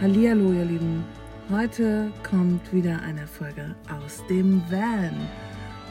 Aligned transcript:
Hallihallo, 0.00 0.50
ihr 0.54 0.64
Lieben. 0.64 1.04
Heute 1.50 2.10
kommt 2.22 2.72
wieder 2.72 3.02
eine 3.02 3.26
Folge 3.26 3.74
aus 3.90 4.26
dem 4.30 4.62
Van. 4.70 5.28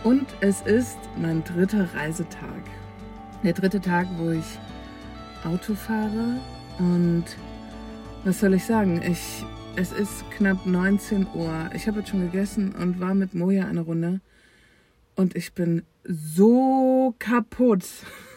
Und 0.04 0.26
es 0.42 0.62
ist 0.62 0.98
mein 1.16 1.44
dritter 1.44 1.88
Reisetag. 1.94 2.64
Der 3.44 3.54
dritte 3.54 3.80
Tag, 3.80 4.08
wo 4.18 4.32
ich 4.32 4.58
Auto 5.44 5.76
fahre. 5.76 6.40
Und 6.80 7.26
was 8.24 8.40
soll 8.40 8.56
ich 8.56 8.66
sagen? 8.66 9.00
Ich, 9.04 9.46
es 9.76 9.92
ist 9.92 10.24
knapp 10.32 10.66
19 10.66 11.28
Uhr. 11.36 11.70
Ich 11.76 11.88
habe 11.88 12.00
jetzt 12.00 12.10
schon 12.10 12.32
gegessen 12.32 12.74
und 12.74 13.00
war 13.00 13.14
mit 13.14 13.36
Moja 13.36 13.68
eine 13.68 13.82
Runde. 13.82 14.22
Und 15.16 15.36
ich 15.36 15.54
bin 15.54 15.84
so 16.04 17.14
kaputt. 17.20 17.86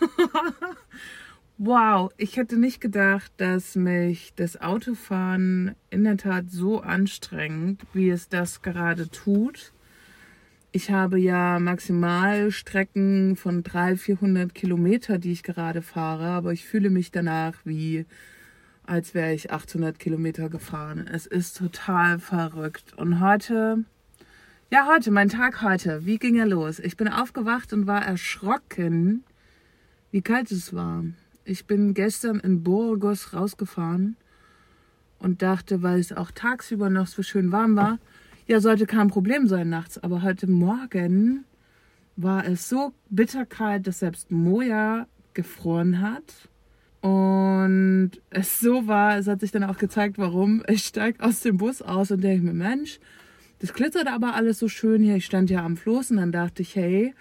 Wow, 1.64 2.10
ich 2.16 2.38
hätte 2.38 2.56
nicht 2.56 2.80
gedacht, 2.80 3.30
dass 3.36 3.76
mich 3.76 4.32
das 4.34 4.60
Autofahren 4.60 5.76
in 5.90 6.02
der 6.02 6.16
Tat 6.16 6.50
so 6.50 6.80
anstrengt, 6.80 7.80
wie 7.92 8.10
es 8.10 8.28
das 8.28 8.62
gerade 8.62 9.08
tut. 9.08 9.72
Ich 10.72 10.90
habe 10.90 11.20
ja 11.20 11.60
Maximalstrecken 11.60 13.36
von 13.36 13.62
300, 13.62 14.00
400 14.00 14.54
Kilometer, 14.56 15.18
die 15.18 15.30
ich 15.30 15.44
gerade 15.44 15.82
fahre, 15.82 16.30
aber 16.30 16.52
ich 16.52 16.66
fühle 16.66 16.90
mich 16.90 17.12
danach 17.12 17.54
wie, 17.62 18.06
als 18.84 19.14
wäre 19.14 19.32
ich 19.32 19.52
800 19.52 20.00
Kilometer 20.00 20.48
gefahren. 20.48 21.06
Es 21.06 21.26
ist 21.26 21.58
total 21.58 22.18
verrückt. 22.18 22.92
Und 22.96 23.20
heute, 23.20 23.84
ja, 24.72 24.88
heute, 24.92 25.12
mein 25.12 25.28
Tag 25.28 25.62
heute, 25.62 26.04
wie 26.04 26.18
ging 26.18 26.34
er 26.34 26.46
los? 26.46 26.80
Ich 26.80 26.96
bin 26.96 27.06
aufgewacht 27.06 27.72
und 27.72 27.86
war 27.86 28.04
erschrocken, 28.04 29.22
wie 30.10 30.22
kalt 30.22 30.50
es 30.50 30.74
war. 30.74 31.04
Ich 31.44 31.66
bin 31.66 31.94
gestern 31.94 32.38
in 32.40 32.62
Burgos 32.62 33.32
rausgefahren 33.34 34.16
und 35.18 35.42
dachte, 35.42 35.82
weil 35.82 35.98
es 35.98 36.12
auch 36.12 36.30
tagsüber 36.30 36.90
noch 36.90 37.06
so 37.06 37.22
schön 37.22 37.50
warm 37.52 37.76
war, 37.76 37.98
ja, 38.46 38.60
sollte 38.60 38.86
kein 38.86 39.08
Problem 39.08 39.46
sein 39.46 39.68
nachts. 39.68 39.98
Aber 39.98 40.22
heute 40.22 40.48
Morgen 40.48 41.44
war 42.16 42.44
es 42.46 42.68
so 42.68 42.92
bitterkalt, 43.08 43.86
dass 43.86 44.00
selbst 44.00 44.30
Moja 44.30 45.06
gefroren 45.34 46.00
hat. 46.00 46.48
Und 47.00 48.12
es 48.30 48.60
so 48.60 48.86
war, 48.86 49.18
es 49.18 49.26
hat 49.26 49.40
sich 49.40 49.50
dann 49.50 49.64
auch 49.64 49.78
gezeigt, 49.78 50.18
warum. 50.18 50.62
Ich 50.68 50.84
steige 50.84 51.22
aus 51.24 51.40
dem 51.40 51.56
Bus 51.56 51.82
aus 51.82 52.10
und 52.12 52.22
denke 52.22 52.44
mir, 52.44 52.54
Mensch, 52.54 53.00
das 53.58 53.72
glitzert 53.72 54.06
aber 54.06 54.34
alles 54.34 54.58
so 54.58 54.68
schön 54.68 55.02
hier. 55.02 55.16
Ich 55.16 55.24
stand 55.24 55.50
ja 55.50 55.64
am 55.64 55.76
Floß 55.76 56.12
und 56.12 56.18
dann 56.18 56.32
dachte 56.32 56.62
ich, 56.62 56.76
hey, 56.76 57.14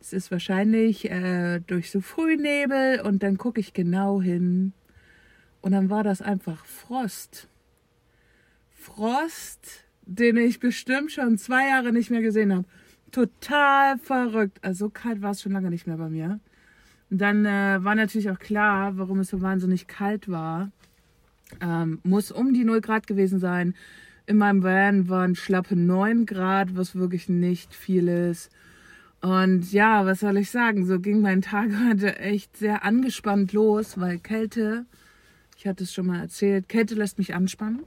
es 0.00 0.12
ist 0.12 0.30
wahrscheinlich 0.30 1.10
äh, 1.10 1.60
durch 1.60 1.90
so 1.90 2.00
Frühnebel 2.00 3.00
und 3.02 3.22
dann 3.22 3.36
gucke 3.36 3.60
ich 3.60 3.72
genau 3.74 4.22
hin 4.22 4.72
und 5.60 5.72
dann 5.72 5.90
war 5.90 6.02
das 6.02 6.22
einfach 6.22 6.64
Frost. 6.64 7.48
Frost, 8.70 9.84
den 10.06 10.38
ich 10.38 10.58
bestimmt 10.58 11.12
schon 11.12 11.36
zwei 11.36 11.68
Jahre 11.68 11.92
nicht 11.92 12.10
mehr 12.10 12.22
gesehen 12.22 12.52
habe. 12.54 12.64
Total 13.12 13.98
verrückt. 13.98 14.58
Also 14.62 14.86
so 14.86 14.90
kalt 14.90 15.20
war 15.20 15.32
es 15.32 15.42
schon 15.42 15.52
lange 15.52 15.70
nicht 15.70 15.86
mehr 15.86 15.98
bei 15.98 16.08
mir. 16.08 16.40
Und 17.10 17.20
dann 17.20 17.44
äh, 17.44 17.78
war 17.82 17.94
natürlich 17.94 18.30
auch 18.30 18.38
klar, 18.38 18.96
warum 18.96 19.20
es 19.20 19.28
so 19.28 19.42
wahnsinnig 19.42 19.86
kalt 19.86 20.28
war. 20.30 20.70
Ähm, 21.60 21.98
muss 22.04 22.30
um 22.30 22.54
die 22.54 22.64
0 22.64 22.80
Grad 22.80 23.06
gewesen 23.06 23.38
sein. 23.38 23.74
In 24.26 24.38
meinem 24.38 24.62
Van 24.62 25.08
waren 25.08 25.34
schlappe 25.34 25.76
9 25.76 26.24
Grad, 26.24 26.76
was 26.76 26.94
wirklich 26.94 27.28
nicht 27.28 27.74
viel 27.74 28.08
ist. 28.08 28.50
Und 29.20 29.70
ja, 29.72 30.06
was 30.06 30.20
soll 30.20 30.38
ich 30.38 30.50
sagen? 30.50 30.86
So 30.86 30.98
ging 30.98 31.20
mein 31.20 31.42
Tag 31.42 31.70
heute 31.88 32.18
echt 32.18 32.56
sehr 32.56 32.84
angespannt 32.84 33.52
los, 33.52 33.98
weil 34.00 34.18
Kälte, 34.18 34.86
ich 35.56 35.66
hatte 35.66 35.84
es 35.84 35.92
schon 35.92 36.06
mal 36.06 36.20
erzählt, 36.20 36.68
Kälte 36.68 36.94
lässt 36.94 37.18
mich 37.18 37.34
anspannen. 37.34 37.80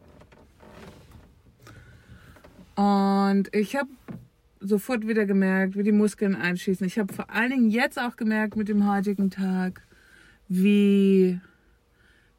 Und 2.76 3.54
ich 3.54 3.76
habe 3.76 3.90
sofort 4.60 5.08
wieder 5.08 5.26
gemerkt, 5.26 5.76
wie 5.76 5.84
die 5.84 5.92
Muskeln 5.92 6.36
einschießen. 6.36 6.86
Ich 6.88 6.98
habe 6.98 7.14
vor 7.14 7.30
allen 7.30 7.52
Dingen 7.52 7.70
jetzt 7.70 8.00
auch 8.00 8.16
gemerkt 8.16 8.56
mit 8.56 8.68
dem 8.68 8.90
heutigen 8.90 9.30
Tag, 9.30 9.82
wie 10.48 11.40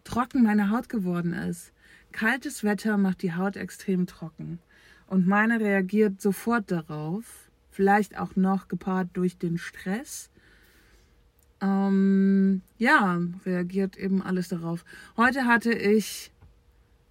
trocken 0.05 0.43
meine 0.43 0.71
Haut 0.71 0.89
geworden 0.89 1.33
ist. 1.33 1.73
Kaltes 2.13 2.65
Wetter 2.65 2.97
macht 2.97 3.23
die 3.23 3.35
Haut 3.35 3.57
extrem 3.57 4.07
trocken. 4.07 4.61
Und 5.07 5.27
meine 5.27 5.61
reagiert 5.61 6.21
sofort 6.21 6.71
darauf 6.71 7.44
vielleicht 7.75 8.17
auch 8.17 8.37
noch 8.37 8.69
gepaart 8.69 9.09
durch 9.15 9.37
den 9.37 9.59
Stress. 9.59 10.31
Ähm, 11.61 12.63
ja, 12.79 13.21
reagiert 13.45 13.97
eben 13.97 14.23
alles 14.23 14.49
darauf. 14.49 14.85
Heute 15.17 15.47
hatte 15.47 15.73
ich 15.73 16.31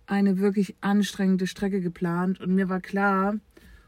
eine 0.08 0.38
wirklich 0.38 0.76
anstrengende 0.80 1.48
Strecke 1.48 1.82
geplant 1.82 2.40
und 2.40 2.56
mir 2.56 2.70
war 2.70 2.80
klar, 2.80 3.36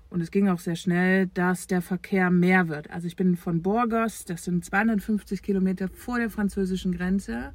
und 0.10 0.22
es 0.22 0.32
ging 0.32 0.50
auch 0.50 0.60
sehr 0.60 0.76
schnell, 0.76 1.28
dass 1.28 1.68
der 1.68 1.82
Verkehr 1.82 2.30
mehr 2.30 2.68
wird. 2.68 2.90
Also 2.90 3.08
ich 3.08 3.16
bin 3.16 3.36
von 3.36 3.62
Burgos, 3.62 4.26
das 4.26 4.44
sind 4.44 4.64
250 4.64 5.42
Kilometer 5.42 5.90
vor 5.90 6.20
der 6.20 6.30
französischen 6.30 6.96
Grenze, 6.96 7.54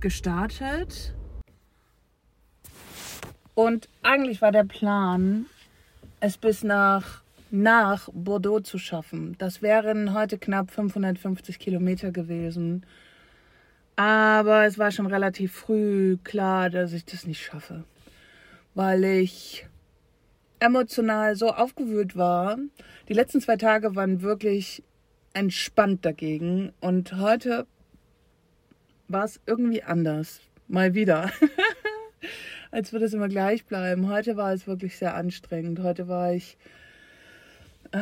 gestartet. 0.00 1.14
Und 3.54 3.88
eigentlich 4.02 4.42
war 4.42 4.52
der 4.52 4.64
Plan, 4.64 5.46
es 6.20 6.38
bis 6.38 6.64
nach 6.64 7.23
nach 7.50 8.08
Bordeaux 8.12 8.60
zu 8.60 8.78
schaffen. 8.78 9.36
Das 9.38 9.62
wären 9.62 10.14
heute 10.14 10.38
knapp 10.38 10.70
550 10.70 11.58
Kilometer 11.58 12.10
gewesen. 12.10 12.84
Aber 13.96 14.64
es 14.64 14.78
war 14.78 14.90
schon 14.90 15.06
relativ 15.06 15.52
früh 15.52 16.16
klar, 16.24 16.70
dass 16.70 16.92
ich 16.92 17.04
das 17.04 17.26
nicht 17.26 17.42
schaffe, 17.42 17.84
weil 18.74 19.04
ich 19.04 19.68
emotional 20.58 21.36
so 21.36 21.50
aufgewühlt 21.50 22.16
war. 22.16 22.58
Die 23.08 23.12
letzten 23.12 23.40
zwei 23.40 23.56
Tage 23.56 23.94
waren 23.94 24.22
wirklich 24.22 24.82
entspannt 25.32 26.04
dagegen 26.04 26.72
und 26.80 27.12
heute 27.18 27.66
war 29.08 29.24
es 29.24 29.40
irgendwie 29.46 29.82
anders. 29.82 30.40
Mal 30.66 30.94
wieder. 30.94 31.30
Als 32.70 32.92
würde 32.92 33.04
es 33.04 33.14
immer 33.14 33.28
gleich 33.28 33.66
bleiben. 33.66 34.08
Heute 34.08 34.36
war 34.36 34.52
es 34.52 34.66
wirklich 34.66 34.96
sehr 34.96 35.14
anstrengend. 35.14 35.80
Heute 35.80 36.08
war 36.08 36.32
ich 36.32 36.56
äh, 37.92 37.98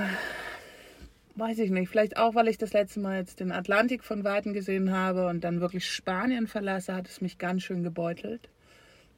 weiß 1.37 1.59
ich 1.59 1.70
nicht, 1.70 1.88
vielleicht 1.88 2.16
auch, 2.16 2.34
weil 2.34 2.48
ich 2.48 2.59
das 2.59 2.72
letzte 2.72 3.00
Mal 3.00 3.19
jetzt 3.19 3.41
den 3.41 3.53
Atlantik 3.53 4.04
von 4.04 4.25
Weitem 4.25 4.53
gesehen 4.53 4.93
habe 4.93 5.26
und 5.28 5.44
dann 5.44 5.60
wirklich 5.60 5.91
Spanien 5.91 6.47
verlasse, 6.47 6.94
hat 6.94 7.09
es 7.09 7.20
mich 7.20 7.38
ganz 7.38 7.62
schön 7.62 7.82
gebeutelt. 7.82 8.48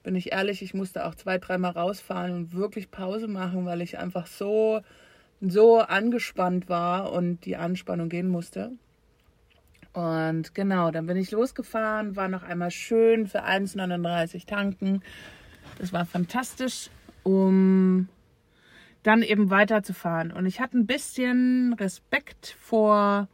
Bin 0.02 0.14
ich 0.14 0.32
ehrlich, 0.32 0.62
ich 0.62 0.74
musste 0.74 1.06
auch 1.06 1.14
zwei, 1.14 1.38
dreimal 1.38 1.72
rausfahren 1.72 2.32
und 2.32 2.54
wirklich 2.54 2.90
Pause 2.90 3.26
machen, 3.26 3.64
weil 3.64 3.80
ich 3.80 3.98
einfach 3.98 4.26
so, 4.26 4.82
so 5.40 5.80
angespannt 5.80 6.68
war 6.68 7.12
und 7.12 7.44
die 7.46 7.56
Anspannung 7.56 8.08
gehen 8.08 8.28
musste. 8.28 8.72
Und 9.94 10.54
genau, 10.54 10.90
dann 10.90 11.06
bin 11.06 11.16
ich 11.16 11.30
losgefahren, 11.30 12.16
war 12.16 12.28
noch 12.28 12.42
einmal 12.42 12.70
schön 12.70 13.26
für 13.26 13.44
1,39 13.44 14.46
tanken. 14.46 15.02
Das 15.78 15.92
war 15.92 16.04
fantastisch, 16.04 16.90
um 17.22 18.08
dann 19.04 19.22
eben 19.22 19.50
weiterzufahren. 19.50 20.32
Und 20.32 20.46
ich 20.46 20.60
hatte 20.60 20.76
ein 20.76 20.86
bisschen 20.86 21.74
Respekt 21.74 22.56
vor 22.58 23.28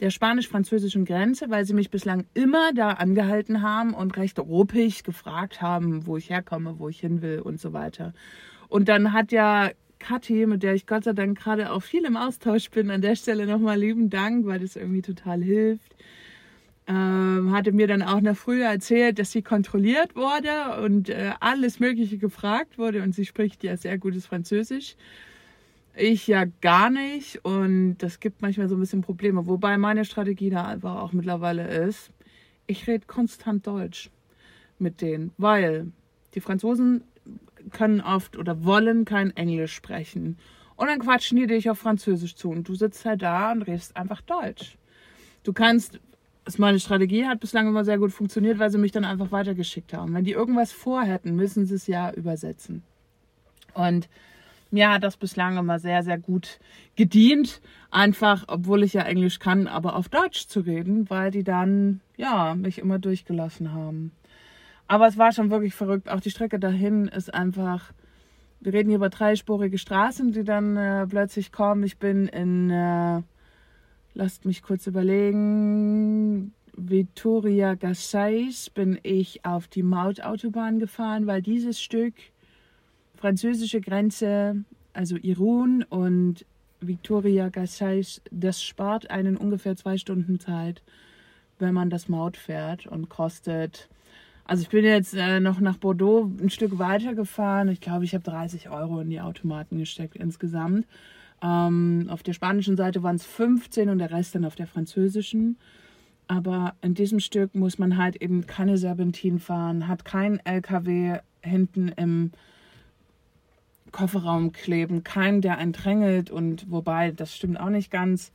der 0.00 0.10
spanisch-französischen 0.10 1.04
Grenze, 1.04 1.50
weil 1.50 1.64
sie 1.64 1.74
mich 1.74 1.90
bislang 1.90 2.26
immer 2.34 2.72
da 2.72 2.90
angehalten 2.90 3.62
haben 3.62 3.94
und 3.94 4.16
recht 4.16 4.38
ruppig 4.38 5.02
gefragt 5.02 5.60
haben, 5.60 6.06
wo 6.06 6.16
ich 6.16 6.30
herkomme, 6.30 6.78
wo 6.78 6.88
ich 6.88 7.00
hin 7.00 7.20
will 7.20 7.40
und 7.40 7.60
so 7.60 7.72
weiter. 7.72 8.12
Und 8.68 8.88
dann 8.88 9.12
hat 9.12 9.32
ja 9.32 9.70
Kathi, 9.98 10.46
mit 10.46 10.62
der 10.62 10.74
ich 10.74 10.86
Gott 10.86 11.02
sei 11.02 11.14
Dank 11.14 11.36
gerade 11.36 11.72
auch 11.72 11.82
viel 11.82 12.04
im 12.04 12.16
Austausch 12.16 12.70
bin, 12.70 12.90
an 12.90 13.00
der 13.00 13.16
Stelle 13.16 13.46
nochmal 13.46 13.80
lieben 13.80 14.10
Dank, 14.10 14.46
weil 14.46 14.60
das 14.60 14.76
irgendwie 14.76 15.02
total 15.02 15.42
hilft 15.42 15.96
ähm, 16.88 17.52
hatte 17.52 17.72
mir 17.72 17.86
dann 17.86 18.02
auch 18.02 18.22
noch 18.22 18.36
früher 18.36 18.66
erzählt, 18.66 19.18
dass 19.18 19.30
sie 19.30 19.42
kontrolliert 19.42 20.16
wurde 20.16 20.80
und 20.82 21.10
äh, 21.10 21.32
alles 21.38 21.80
Mögliche 21.80 22.16
gefragt 22.16 22.78
wurde 22.78 23.02
und 23.02 23.14
sie 23.14 23.26
spricht 23.26 23.62
ja 23.62 23.76
sehr 23.76 23.98
gutes 23.98 24.26
Französisch. 24.26 24.96
Ich 25.94 26.26
ja 26.26 26.44
gar 26.62 26.88
nicht 26.88 27.44
und 27.44 27.98
das 27.98 28.20
gibt 28.20 28.40
manchmal 28.40 28.68
so 28.68 28.76
ein 28.76 28.80
bisschen 28.80 29.02
Probleme. 29.02 29.46
Wobei 29.46 29.76
meine 29.76 30.06
Strategie 30.06 30.48
da 30.48 30.66
einfach 30.66 30.96
auch 30.96 31.12
mittlerweile 31.12 31.68
ist, 31.68 32.10
ich 32.66 32.86
rede 32.86 33.04
konstant 33.06 33.66
Deutsch 33.66 34.10
mit 34.78 35.02
denen, 35.02 35.32
weil 35.36 35.92
die 36.34 36.40
Franzosen 36.40 37.04
können 37.70 38.00
oft 38.00 38.38
oder 38.38 38.64
wollen 38.64 39.04
kein 39.04 39.36
Englisch 39.36 39.74
sprechen. 39.74 40.38
Und 40.76 40.86
dann 40.86 41.00
quatschen 41.00 41.36
die 41.36 41.46
dich 41.46 41.68
auf 41.68 41.80
Französisch 41.80 42.34
zu 42.36 42.50
und 42.50 42.66
du 42.66 42.74
sitzt 42.74 43.04
halt 43.04 43.20
da 43.20 43.52
und 43.52 43.62
redest 43.62 43.96
einfach 43.96 44.22
Deutsch. 44.22 44.78
Du 45.42 45.52
kannst 45.52 46.00
meine 46.56 46.80
Strategie 46.80 47.26
hat 47.26 47.40
bislang 47.40 47.68
immer 47.68 47.84
sehr 47.84 47.98
gut 47.98 48.12
funktioniert, 48.12 48.58
weil 48.58 48.70
sie 48.70 48.78
mich 48.78 48.92
dann 48.92 49.04
einfach 49.04 49.32
weitergeschickt 49.32 49.92
haben. 49.92 50.14
Wenn 50.14 50.24
die 50.24 50.32
irgendwas 50.32 50.72
vorhätten, 50.72 51.36
müssen 51.36 51.66
sie 51.66 51.74
es 51.74 51.86
ja 51.86 52.10
übersetzen. 52.10 52.82
Und 53.74 54.08
mir 54.70 54.90
hat 54.90 55.02
das 55.02 55.16
bislang 55.16 55.56
immer 55.58 55.78
sehr, 55.78 56.02
sehr 56.02 56.18
gut 56.18 56.58
gedient, 56.96 57.60
einfach, 57.90 58.44
obwohl 58.48 58.82
ich 58.82 58.92
ja 58.92 59.02
Englisch 59.02 59.38
kann, 59.38 59.66
aber 59.66 59.96
auf 59.96 60.08
Deutsch 60.08 60.46
zu 60.46 60.60
reden, 60.60 61.08
weil 61.10 61.30
die 61.30 61.44
dann, 61.44 62.00
ja, 62.16 62.54
mich 62.54 62.78
immer 62.78 62.98
durchgelassen 62.98 63.72
haben. 63.72 64.12
Aber 64.86 65.06
es 65.06 65.18
war 65.18 65.32
schon 65.32 65.50
wirklich 65.50 65.74
verrückt. 65.74 66.08
Auch 66.08 66.20
die 66.20 66.30
Strecke 66.30 66.58
dahin 66.58 67.08
ist 67.08 67.32
einfach. 67.32 67.92
Wir 68.60 68.72
reden 68.72 68.88
hier 68.88 68.96
über 68.96 69.10
dreispurige 69.10 69.78
Straßen, 69.78 70.32
die 70.32 70.44
dann 70.44 70.76
äh, 70.76 71.06
plötzlich 71.06 71.52
kommen. 71.52 71.84
Ich 71.84 71.98
bin 71.98 72.26
in, 72.26 72.70
äh, 72.70 73.22
lasst 74.14 74.44
mich 74.44 74.62
kurz 74.62 74.86
überlegen, 74.86 76.52
Vitoria 76.76 77.74
Gasteiz 77.74 78.70
bin 78.70 78.98
ich 79.02 79.44
auf 79.44 79.66
die 79.66 79.82
Mautautobahn 79.82 80.78
gefahren, 80.78 81.26
weil 81.26 81.42
dieses 81.42 81.80
Stück 81.80 82.14
französische 83.16 83.80
Grenze, 83.80 84.64
also 84.92 85.16
Irun 85.16 85.82
und 85.82 86.44
Victoria 86.80 87.48
Gasteiz, 87.48 88.20
das 88.30 88.62
spart 88.62 89.10
einen 89.10 89.36
ungefähr 89.36 89.76
zwei 89.76 89.98
Stunden 89.98 90.38
Zeit, 90.38 90.82
wenn 91.58 91.74
man 91.74 91.90
das 91.90 92.08
Maut 92.08 92.36
fährt 92.36 92.86
und 92.86 93.08
kostet. 93.08 93.88
Also 94.44 94.62
ich 94.62 94.68
bin 94.68 94.84
jetzt 94.84 95.14
äh, 95.14 95.40
noch 95.40 95.60
nach 95.60 95.76
Bordeaux 95.76 96.30
ein 96.40 96.50
Stück 96.50 96.78
weiter 96.78 97.14
gefahren. 97.14 97.68
Ich 97.68 97.80
glaube, 97.80 98.04
ich 98.04 98.14
habe 98.14 98.24
30 98.24 98.70
Euro 98.70 99.00
in 99.00 99.10
die 99.10 99.20
Automaten 99.20 99.78
gesteckt 99.78 100.16
insgesamt. 100.16 100.86
Ähm, 101.42 102.08
auf 102.10 102.22
der 102.22 102.32
spanischen 102.32 102.76
Seite 102.76 103.02
waren 103.02 103.16
es 103.16 103.24
15 103.24 103.88
und 103.88 103.98
der 103.98 104.10
Rest 104.10 104.34
dann 104.34 104.44
auf 104.44 104.56
der 104.56 104.66
französischen. 104.66 105.58
Aber 106.26 106.74
in 106.82 106.94
diesem 106.94 107.20
Stück 107.20 107.54
muss 107.54 107.78
man 107.78 107.96
halt 107.96 108.16
eben 108.16 108.46
keine 108.46 108.76
Serpentin 108.76 109.38
fahren, 109.38 109.88
hat 109.88 110.04
kein 110.04 110.44
LKW 110.44 111.20
hinten 111.42 111.88
im 111.88 112.32
Kofferraum 113.92 114.52
kleben, 114.52 115.04
keinen, 115.04 115.40
der 115.40 115.56
einen 115.56 115.72
drängelt 115.72 116.30
und 116.30 116.70
wobei, 116.70 117.12
das 117.12 117.34
stimmt 117.34 117.58
auch 117.58 117.70
nicht 117.70 117.90
ganz. 117.90 118.32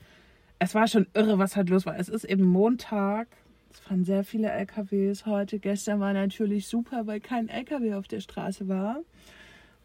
Es 0.58 0.74
war 0.74 0.88
schon 0.88 1.06
irre, 1.14 1.38
was 1.38 1.56
halt 1.56 1.70
los 1.70 1.86
war. 1.86 1.98
Es 1.98 2.10
ist 2.10 2.24
eben 2.24 2.44
Montag. 2.44 3.28
Es 3.72 3.80
fahren 3.80 4.06
sehr 4.06 4.24
viele 4.24 4.50
LKWs 4.50 5.26
heute. 5.26 5.60
Gestern 5.60 6.00
war 6.00 6.14
natürlich 6.14 6.68
super, 6.68 7.06
weil 7.06 7.20
kein 7.20 7.50
LKW 7.50 7.96
auf 7.96 8.08
der 8.08 8.22
Straße 8.22 8.68
war. 8.68 9.02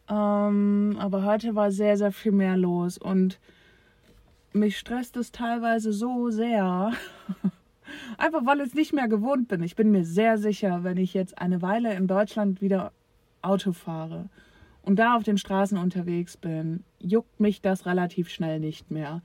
Ähm, 0.08 0.96
aber 0.98 1.24
heute 1.24 1.54
war 1.54 1.70
sehr, 1.70 1.96
sehr 1.96 2.12
viel 2.12 2.32
mehr 2.32 2.56
los 2.56 2.98
und 2.98 3.38
mich 4.52 4.78
stresst 4.78 5.16
es 5.16 5.32
teilweise 5.32 5.92
so 5.92 6.30
sehr. 6.30 6.92
Einfach 8.18 8.44
weil 8.44 8.60
ich 8.60 8.68
es 8.68 8.74
nicht 8.74 8.92
mehr 8.92 9.08
gewohnt 9.08 9.48
bin. 9.48 9.62
Ich 9.62 9.76
bin 9.76 9.90
mir 9.90 10.04
sehr 10.04 10.38
sicher, 10.38 10.84
wenn 10.84 10.96
ich 10.96 11.14
jetzt 11.14 11.38
eine 11.38 11.62
Weile 11.62 11.94
in 11.94 12.06
Deutschland 12.06 12.60
wieder 12.60 12.92
Auto 13.42 13.72
fahre 13.72 14.28
und 14.82 14.98
da 14.98 15.16
auf 15.16 15.22
den 15.22 15.38
Straßen 15.38 15.78
unterwegs 15.78 16.36
bin, 16.36 16.84
juckt 16.98 17.40
mich 17.40 17.60
das 17.60 17.86
relativ 17.86 18.28
schnell 18.28 18.60
nicht 18.60 18.90
mehr. 18.90 19.22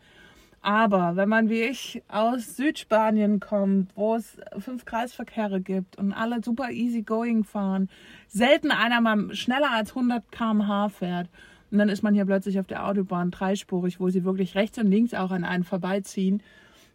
Aber 0.63 1.17
wenn 1.17 1.27
man 1.27 1.49
wie 1.49 1.61
ich 1.61 2.01
aus 2.07 2.55
Südspanien 2.55 3.41
kommt, 3.41 3.91
wo 3.95 4.15
es 4.15 4.37
fünf 4.57 4.85
Kreisverkehre 4.85 5.59
gibt 5.59 5.97
und 5.97 6.13
alle 6.13 6.41
super 6.41 6.71
easy 6.71 7.01
going 7.01 7.43
fahren, 7.43 7.89
selten 8.29 8.71
einer 8.71 9.01
mal 9.01 9.35
schneller 9.35 9.71
als 9.71 9.89
100 9.89 10.31
km/h 10.31 10.87
fährt 10.87 11.29
und 11.69 11.79
dann 11.79 11.89
ist 11.89 12.01
man 12.01 12.13
hier 12.13 12.25
plötzlich 12.25 12.59
auf 12.59 12.67
der 12.67 12.87
Autobahn 12.87 13.29
dreispurig, 13.29 13.99
wo 13.99 14.07
sie 14.07 14.23
wirklich 14.23 14.55
rechts 14.55 14.77
und 14.77 14.87
links 14.87 15.13
auch 15.13 15.31
an 15.31 15.43
einen 15.43 15.65
vorbeiziehen. 15.65 16.41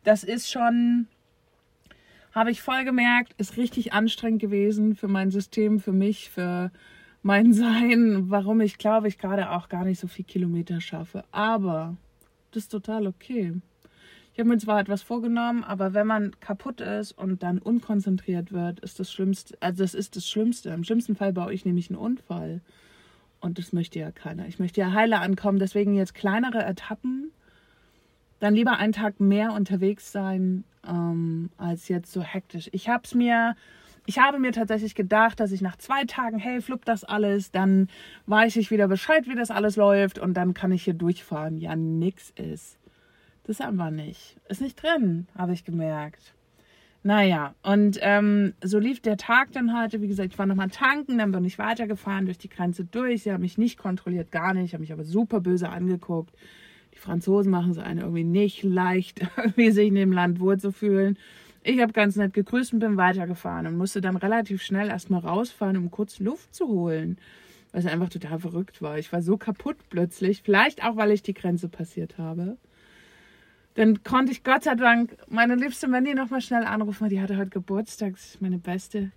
Das 0.03 0.25
ist 0.25 0.51
schon, 0.51 1.07
habe 2.33 2.51
ich 2.51 2.63
voll 2.63 2.87
gemerkt, 2.87 3.35
ist 3.37 3.59
richtig 3.59 3.93
anstrengend 3.93 4.41
gewesen 4.41 4.97
für 4.97 5.09
mein 5.09 5.31
System, 5.31 5.79
für 5.79 5.93
mich, 5.93 6.31
für 6.31 6.71
mein 7.23 7.53
Sein, 7.53 8.31
warum 8.31 8.63
ich 8.63 8.79
glaube, 8.79 9.09
ich 9.09 9.19
gerade 9.19 9.51
auch 9.51 9.69
gar 9.69 9.85
nicht 9.85 10.01
so 10.01 10.07
viel 10.07 10.25
Kilometer 10.25 10.81
schaffe. 10.81 11.23
Aber 11.33 11.99
das 12.51 12.65
ist 12.65 12.69
total 12.69 13.07
okay. 13.07 13.55
Ich 14.33 14.41
habe 14.41 14.51
mir 14.51 14.59
zwar 14.59 14.79
etwas 14.79 15.03
vorgenommen, 15.03 15.65
aber 15.65 15.95
wenn 15.95 16.07
man 16.07 16.39
kaputt 16.39 16.81
ist 16.81 17.11
und 17.11 17.43
dann 17.43 17.59
unkonzentriert 17.59 18.53
wird, 18.53 18.79
ist 18.81 19.01
das 19.01 19.11
Schlimmste, 19.11 19.57
also 19.61 19.83
das 19.83 19.95
ist 19.95 20.15
das 20.15 20.29
Schlimmste. 20.29 20.71
Im 20.71 20.85
schlimmsten 20.85 21.17
Fall 21.17 21.33
baue 21.33 21.53
ich 21.53 21.65
nämlich 21.65 21.91
einen 21.91 21.99
Unfall. 21.99 22.61
Und 23.41 23.59
das 23.59 23.73
möchte 23.73 23.99
ja 23.99 24.13
keiner. 24.13 24.47
Ich 24.47 24.59
möchte 24.59 24.81
ja 24.81 24.93
heile 24.93 25.19
ankommen, 25.19 25.59
deswegen 25.59 25.95
jetzt 25.95 26.15
kleinere 26.15 26.65
Etappen. 26.65 27.33
Dann 28.39 28.55
lieber 28.55 28.77
einen 28.77 28.93
Tag 28.93 29.19
mehr 29.19 29.53
unterwegs 29.53 30.13
sein, 30.13 30.63
ähm, 30.87 31.51
als 31.57 31.89
jetzt 31.89 32.13
so 32.13 32.23
hektisch. 32.23 32.69
Ich 32.73 32.89
habe 32.89 33.03
es 33.05 33.15
mir 33.15 33.57
ich 34.09 34.19
habe 34.19 34.39
mir 34.39 34.53
tatsächlich 34.53 34.95
gedacht, 34.95 35.39
dass 35.39 35.53
ich 35.53 35.61
nach 35.61 35.77
zwei 35.77 36.05
Tagen, 36.05 36.39
hey, 36.39 36.63
flupp 36.63 36.87
das 36.87 37.05
alles, 37.05 37.51
dann 37.51 37.89
weiß 38.25 38.57
ich 38.57 38.71
wieder 38.71 38.89
Bescheid, 38.89 39.29
wie 39.29 39.35
das 39.35 39.51
alles 39.51 39.77
läuft 39.77 40.19
und 40.19 40.33
dann 40.33 40.55
kann 40.55 40.73
ich 40.73 40.83
hier 40.83 40.95
durchfahren. 40.95 41.59
Ja, 41.59 41.77
nix 41.77 42.31
ist. 42.31 42.79
Das 43.45 43.61
ist 43.61 43.61
einfach 43.61 43.91
nicht. 43.91 44.39
Ist 44.49 44.63
nicht 44.63 44.83
drin, 44.83 45.27
habe 45.37 45.53
ich 45.53 45.63
gemerkt. 45.63 46.33
Naja, 47.03 47.55
und 47.63 47.99
ähm, 48.01 48.55
so 48.65 48.79
lief 48.79 49.01
der 49.01 49.19
Tag 49.19 49.53
dann 49.53 49.79
heute. 49.79 50.01
Wie 50.01 50.09
gesagt, 50.09 50.33
ich 50.33 50.39
war 50.39 50.47
nochmal 50.47 50.71
tanken, 50.71 51.19
dann 51.19 51.31
bin 51.31 51.45
ich 51.45 51.59
weitergefahren 51.59 52.25
durch 52.25 52.39
die 52.39 52.49
Grenze 52.49 52.87
durch. 52.87 53.25
Sie 53.25 53.33
haben 53.33 53.43
mich 53.43 53.59
nicht 53.59 53.77
kontrolliert, 53.77 54.33
gar 54.33 54.55
nicht, 54.55 54.73
haben 54.73 54.81
mich 54.81 54.93
aber 54.95 55.05
super 55.05 55.41
böse 55.41 55.69
angeguckt. 55.69 56.35
Die 56.95 56.99
Franzosen 56.99 57.53
machen 57.53 57.73
es 57.73 57.79
einen 57.79 58.01
irgendwie 58.01 58.25
nicht 58.25 58.63
leicht, 58.63 59.21
irgendwie 59.37 59.71
sich 59.71 59.89
in 59.89 59.97
dem 59.97 60.13
Land 60.13 60.41
wohlzufühlen. 60.41 61.19
Ich 61.63 61.81
habe 61.81 61.93
ganz 61.93 62.17
nett 62.17 62.35
gegrüßt 62.35 62.73
und 62.73 62.79
bin 62.79 62.97
weitergefahren 62.97 63.67
und 63.67 63.77
musste 63.77 64.01
dann 64.01 64.17
relativ 64.17 64.63
schnell 64.63 64.89
erstmal 64.89 65.21
rausfahren, 65.21 65.77
um 65.77 65.91
kurz 65.91 66.19
Luft 66.19 66.55
zu 66.55 66.69
holen. 66.69 67.19
Was 67.73 67.85
einfach 67.85 68.09
total 68.09 68.39
verrückt 68.39 68.81
war. 68.81 68.99
Ich 68.99 69.13
war 69.13 69.21
so 69.21 69.37
kaputt 69.37 69.77
plötzlich. 69.91 70.43
Vielleicht 70.43 70.83
auch, 70.83 70.97
weil 70.97 71.11
ich 71.11 71.23
die 71.23 71.35
Grenze 71.35 71.69
passiert 71.69 72.17
habe. 72.17 72.57
Dann 73.75 74.03
konnte 74.03 74.33
ich 74.33 74.43
Gott 74.43 74.65
sei 74.65 74.75
Dank 74.75 75.17
meine 75.29 75.55
liebste 75.55 75.87
Mandy 75.87 76.15
nochmal 76.15 76.41
schnell 76.41 76.65
anrufen. 76.65 77.09
Die 77.11 77.21
hatte 77.21 77.37
heute 77.37 77.51
Geburtstag. 77.51 78.13
Das 78.13 78.25
ist 78.25 78.43
meine 78.43 78.59
beste. 78.59 79.13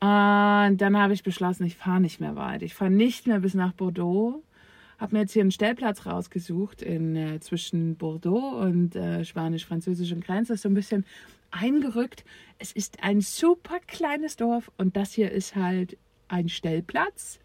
Und 0.00 0.76
dann 0.78 0.96
habe 0.96 1.14
ich 1.14 1.22
beschlossen, 1.22 1.64
ich 1.64 1.76
fahre 1.76 2.00
nicht 2.00 2.20
mehr 2.20 2.36
weit. 2.36 2.62
Ich 2.62 2.74
fahre 2.74 2.90
nicht 2.90 3.26
mehr 3.26 3.40
bis 3.40 3.54
nach 3.54 3.72
Bordeaux. 3.72 4.42
Habe 4.98 5.16
mir 5.16 5.22
jetzt 5.22 5.32
hier 5.32 5.42
einen 5.42 5.50
Stellplatz 5.50 6.06
rausgesucht 6.06 6.80
in, 6.82 7.16
äh, 7.16 7.40
zwischen 7.40 7.96
Bordeaux 7.96 8.60
und 8.60 8.94
äh, 8.96 9.24
spanisch-französischen 9.24 10.20
Grenze. 10.20 10.52
Das 10.52 10.58
ist 10.58 10.62
so 10.62 10.68
ein 10.68 10.74
bisschen 10.74 11.04
eingerückt. 11.54 12.24
Es 12.58 12.72
ist 12.72 13.02
ein 13.02 13.20
super 13.20 13.78
kleines 13.86 14.36
Dorf 14.36 14.70
und 14.76 14.96
das 14.96 15.12
hier 15.12 15.30
ist 15.30 15.56
halt 15.56 15.96
ein 16.28 16.48
Stellplatz, 16.48 17.38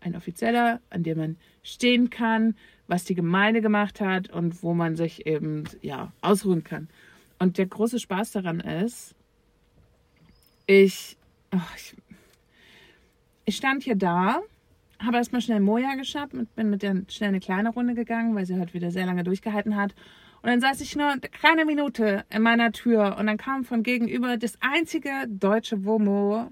ein 0.00 0.16
offizieller, 0.16 0.80
an 0.90 1.02
dem 1.02 1.18
man 1.18 1.36
stehen 1.62 2.10
kann, 2.10 2.56
was 2.86 3.04
die 3.04 3.14
Gemeinde 3.14 3.60
gemacht 3.60 4.00
hat 4.00 4.30
und 4.30 4.62
wo 4.62 4.74
man 4.74 4.96
sich 4.96 5.26
eben 5.26 5.64
ja 5.80 6.12
ausruhen 6.20 6.64
kann. 6.64 6.88
Und 7.38 7.58
der 7.58 7.66
große 7.66 7.98
Spaß 7.98 8.32
daran 8.32 8.60
ist, 8.60 9.14
ich, 10.66 11.16
oh, 11.52 11.58
ich, 11.76 11.94
ich 13.44 13.56
stand 13.56 13.82
hier 13.82 13.96
da, 13.96 14.40
habe 14.98 15.16
erstmal 15.16 15.40
schnell 15.40 15.60
Moja 15.60 15.94
geschafft 15.94 16.34
und 16.34 16.54
bin 16.54 16.70
mit 16.70 16.82
der 16.82 17.02
schnell 17.08 17.28
eine 17.28 17.40
kleine 17.40 17.70
Runde 17.70 17.94
gegangen, 17.94 18.34
weil 18.34 18.46
sie 18.46 18.58
halt 18.58 18.74
wieder 18.74 18.90
sehr 18.90 19.06
lange 19.06 19.24
durchgehalten 19.24 19.76
hat. 19.76 19.94
Und 20.44 20.50
dann 20.50 20.60
saß 20.60 20.82
ich 20.82 20.94
nur 20.94 21.10
keine 21.40 21.64
Minute 21.64 22.26
in 22.28 22.42
meiner 22.42 22.70
Tür. 22.70 23.16
Und 23.18 23.28
dann 23.28 23.38
kam 23.38 23.64
von 23.64 23.82
gegenüber 23.82 24.36
das 24.36 24.58
einzige 24.60 25.08
deutsche 25.26 25.86
Womo, 25.86 26.50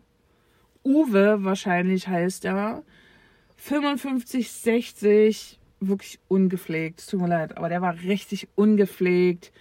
Uwe 0.82 1.44
wahrscheinlich 1.44 2.08
heißt 2.08 2.46
er, 2.46 2.84
55, 3.56 4.50
60, 4.50 5.60
wirklich 5.80 6.20
ungepflegt. 6.28 7.06
Tut 7.06 7.20
mir 7.20 7.28
leid, 7.28 7.58
aber 7.58 7.68
der 7.68 7.82
war 7.82 7.92
richtig 8.02 8.48
ungepflegt. 8.54 9.52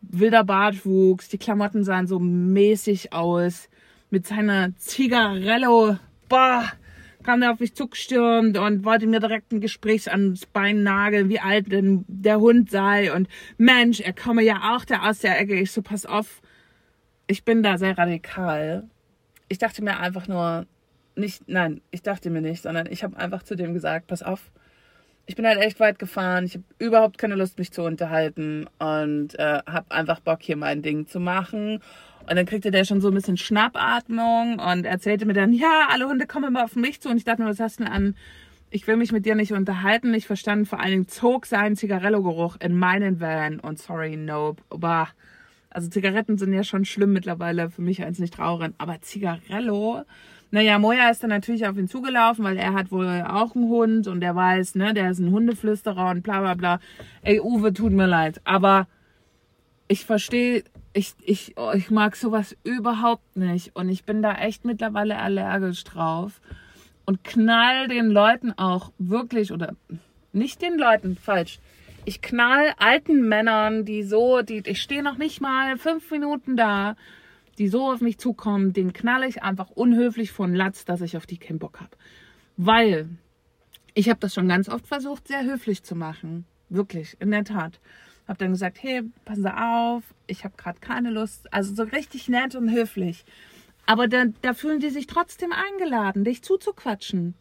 Wilder 0.00 0.42
Bartwuchs, 0.42 1.28
die 1.28 1.38
Klamotten 1.38 1.84
sahen 1.84 2.08
so 2.08 2.18
mäßig 2.18 3.12
aus. 3.12 3.68
Mit 4.10 4.26
seiner 4.26 4.74
Zigarello, 4.78 5.96
boah, 6.28 6.64
kam 7.22 7.40
der 7.40 7.52
auf 7.52 7.60
mich 7.60 7.74
zugestürmt 7.74 8.56
und 8.58 8.84
wollte 8.84 9.06
mir 9.06 9.20
direkt 9.20 9.52
ein 9.52 9.60
Gespräch 9.60 10.10
ans 10.10 10.46
Bein 10.46 10.82
nageln, 10.82 11.28
wie 11.28 11.40
alt 11.40 11.70
denn 11.70 12.04
der 12.08 12.40
Hund 12.40 12.70
sei. 12.70 13.12
Und 13.12 13.28
Mensch, 13.58 14.00
er 14.00 14.12
komme 14.12 14.42
ja 14.42 14.74
auch 14.74 14.84
da 14.84 15.08
aus 15.08 15.20
der 15.20 15.38
Ecke. 15.40 15.54
Ich 15.54 15.72
so, 15.72 15.82
pass 15.82 16.06
auf, 16.06 16.40
ich 17.26 17.44
bin 17.44 17.62
da 17.62 17.78
sehr 17.78 17.96
radikal. 17.96 18.88
Ich 19.48 19.58
dachte 19.58 19.82
mir 19.82 19.98
einfach 19.98 20.28
nur, 20.28 20.66
nicht, 21.14 21.48
nein, 21.48 21.80
ich 21.90 22.02
dachte 22.02 22.30
mir 22.30 22.40
nicht, 22.40 22.62
sondern 22.62 22.86
ich 22.90 23.04
habe 23.04 23.16
einfach 23.16 23.42
zu 23.42 23.56
dem 23.56 23.74
gesagt, 23.74 24.06
pass 24.06 24.22
auf, 24.22 24.50
ich 25.26 25.36
bin 25.36 25.46
halt 25.46 25.60
echt 25.60 25.78
weit 25.78 25.98
gefahren, 25.98 26.44
ich 26.44 26.54
habe 26.54 26.64
überhaupt 26.78 27.18
keine 27.18 27.36
Lust, 27.36 27.58
mich 27.58 27.72
zu 27.72 27.82
unterhalten 27.82 28.66
und 28.78 29.38
äh, 29.38 29.60
habe 29.66 29.90
einfach 29.90 30.18
Bock, 30.20 30.42
hier 30.42 30.56
mein 30.56 30.82
Ding 30.82 31.06
zu 31.06 31.20
machen. 31.20 31.80
Und 32.30 32.36
dann 32.36 32.46
kriegte 32.46 32.70
der 32.70 32.84
schon 32.84 33.00
so 33.00 33.08
ein 33.08 33.14
bisschen 33.14 33.36
Schnappatmung 33.36 34.60
und 34.60 34.86
erzählte 34.86 35.26
mir 35.26 35.32
dann, 35.32 35.52
ja, 35.52 35.88
alle 35.90 36.08
Hunde 36.08 36.28
kommen 36.28 36.46
immer 36.46 36.62
auf 36.62 36.76
mich 36.76 37.00
zu. 37.00 37.08
Und 37.08 37.16
ich 37.16 37.24
dachte 37.24 37.42
mir, 37.42 37.48
was 37.48 37.58
hast 37.58 37.80
du 37.80 37.84
denn 37.84 37.92
an? 37.92 38.14
Ich 38.70 38.86
will 38.86 38.96
mich 38.96 39.10
mit 39.10 39.26
dir 39.26 39.34
nicht 39.34 39.52
unterhalten. 39.52 40.14
Ich 40.14 40.28
verstand 40.28 40.68
vor 40.68 40.78
allen 40.78 40.92
Dingen, 40.92 41.08
zog 41.08 41.44
sein 41.44 41.74
Zigarello-Geruch 41.74 42.58
in 42.60 42.78
meinen 42.78 43.18
Van. 43.18 43.58
Und 43.58 43.80
sorry, 43.80 44.16
nope. 44.16 44.62
Bah. 44.70 45.08
Also 45.70 45.88
Zigaretten 45.88 46.38
sind 46.38 46.52
ja 46.52 46.62
schon 46.62 46.84
schlimm 46.84 47.12
mittlerweile 47.12 47.68
für 47.68 47.82
mich 47.82 48.04
als 48.04 48.20
nicht 48.20 48.38
Raucherin. 48.38 48.74
Aber 48.78 49.00
Zigarello, 49.00 50.02
naja, 50.52 50.78
Moja 50.78 51.10
ist 51.10 51.24
dann 51.24 51.30
natürlich 51.30 51.66
auf 51.66 51.76
ihn 51.76 51.88
zugelaufen, 51.88 52.44
weil 52.44 52.58
er 52.58 52.74
hat 52.74 52.92
wohl 52.92 53.24
auch 53.26 53.56
einen 53.56 53.68
Hund 53.68 54.06
und 54.06 54.20
der 54.20 54.36
weiß, 54.36 54.76
ne, 54.76 54.94
der 54.94 55.10
ist 55.10 55.18
ein 55.18 55.32
Hundeflüsterer 55.32 56.10
und 56.10 56.22
bla 56.22 56.38
bla 56.40 56.54
bla. 56.54 56.80
Ey, 57.22 57.40
Uwe, 57.40 57.72
tut 57.72 57.90
mir 57.92 58.06
leid. 58.06 58.40
Aber 58.44 58.86
ich 59.88 60.04
verstehe 60.04 60.62
ich, 60.92 61.14
ich, 61.22 61.54
oh, 61.56 61.72
ich 61.74 61.90
mag 61.90 62.16
sowas 62.16 62.56
überhaupt 62.64 63.36
nicht. 63.36 63.74
Und 63.76 63.88
ich 63.88 64.04
bin 64.04 64.22
da 64.22 64.34
echt 64.34 64.64
mittlerweile 64.64 65.18
allergisch 65.18 65.84
drauf. 65.84 66.40
Und 67.04 67.24
knall 67.24 67.88
den 67.88 68.10
Leuten 68.10 68.52
auch 68.52 68.92
wirklich, 68.98 69.52
oder 69.52 69.74
nicht 70.32 70.62
den 70.62 70.78
Leuten, 70.78 71.16
falsch. 71.16 71.58
Ich 72.04 72.22
knall 72.22 72.72
alten 72.78 73.28
Männern, 73.28 73.84
die 73.84 74.02
so, 74.02 74.42
die, 74.42 74.62
ich 74.64 74.80
stehe 74.80 75.02
noch 75.02 75.18
nicht 75.18 75.40
mal 75.40 75.76
fünf 75.76 76.10
Minuten 76.10 76.56
da, 76.56 76.96
die 77.58 77.68
so 77.68 77.90
auf 77.90 78.00
mich 78.00 78.18
zukommen, 78.18 78.72
den 78.72 78.92
knall 78.92 79.24
ich 79.24 79.42
einfach 79.42 79.70
unhöflich 79.70 80.32
von 80.32 80.54
Latz, 80.54 80.84
dass 80.84 81.02
ich 81.02 81.16
auf 81.16 81.26
die 81.26 81.36
keinen 81.36 81.58
Bock 81.58 81.80
habe. 81.80 81.90
Weil 82.56 83.08
ich 83.94 84.08
habe 84.08 84.20
das 84.20 84.34
schon 84.34 84.48
ganz 84.48 84.68
oft 84.68 84.86
versucht, 84.86 85.28
sehr 85.28 85.44
höflich 85.44 85.82
zu 85.82 85.94
machen. 85.94 86.46
Wirklich, 86.68 87.16
in 87.20 87.30
der 87.30 87.44
Tat. 87.44 87.80
Habe 88.30 88.38
dann 88.38 88.52
gesagt, 88.52 88.80
hey, 88.80 89.02
passen 89.24 89.42
Sie 89.42 89.52
auf, 89.52 90.04
ich 90.28 90.44
habe 90.44 90.54
gerade 90.56 90.78
keine 90.78 91.10
Lust. 91.10 91.52
Also 91.52 91.74
so 91.74 91.82
richtig 91.82 92.28
nett 92.28 92.54
und 92.54 92.70
höflich. 92.70 93.24
Aber 93.86 94.06
da, 94.06 94.26
da 94.40 94.54
fühlen 94.54 94.78
die 94.78 94.90
sich 94.90 95.08
trotzdem 95.08 95.50
eingeladen, 95.52 96.22
dich 96.22 96.40
zuzuquatschen. 96.40 97.34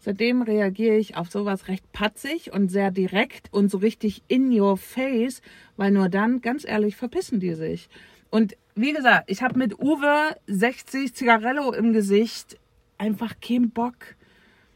Seitdem 0.00 0.42
reagiere 0.42 0.98
ich 0.98 1.16
auf 1.16 1.30
sowas 1.30 1.68
recht 1.68 1.90
patzig 1.92 2.52
und 2.52 2.68
sehr 2.68 2.90
direkt 2.90 3.50
und 3.54 3.70
so 3.70 3.78
richtig 3.78 4.22
in 4.28 4.52
your 4.52 4.76
face, 4.76 5.40
weil 5.78 5.92
nur 5.92 6.10
dann, 6.10 6.42
ganz 6.42 6.66
ehrlich, 6.66 6.94
verpissen 6.94 7.40
die 7.40 7.54
sich. 7.54 7.88
Und 8.28 8.54
wie 8.74 8.92
gesagt, 8.92 9.30
ich 9.30 9.42
habe 9.42 9.58
mit 9.58 9.78
Uwe 9.78 10.36
60 10.46 11.14
Zigarello 11.14 11.72
im 11.72 11.94
Gesicht 11.94 12.58
einfach 12.98 13.40
keinen 13.40 13.70
Bock 13.70 13.96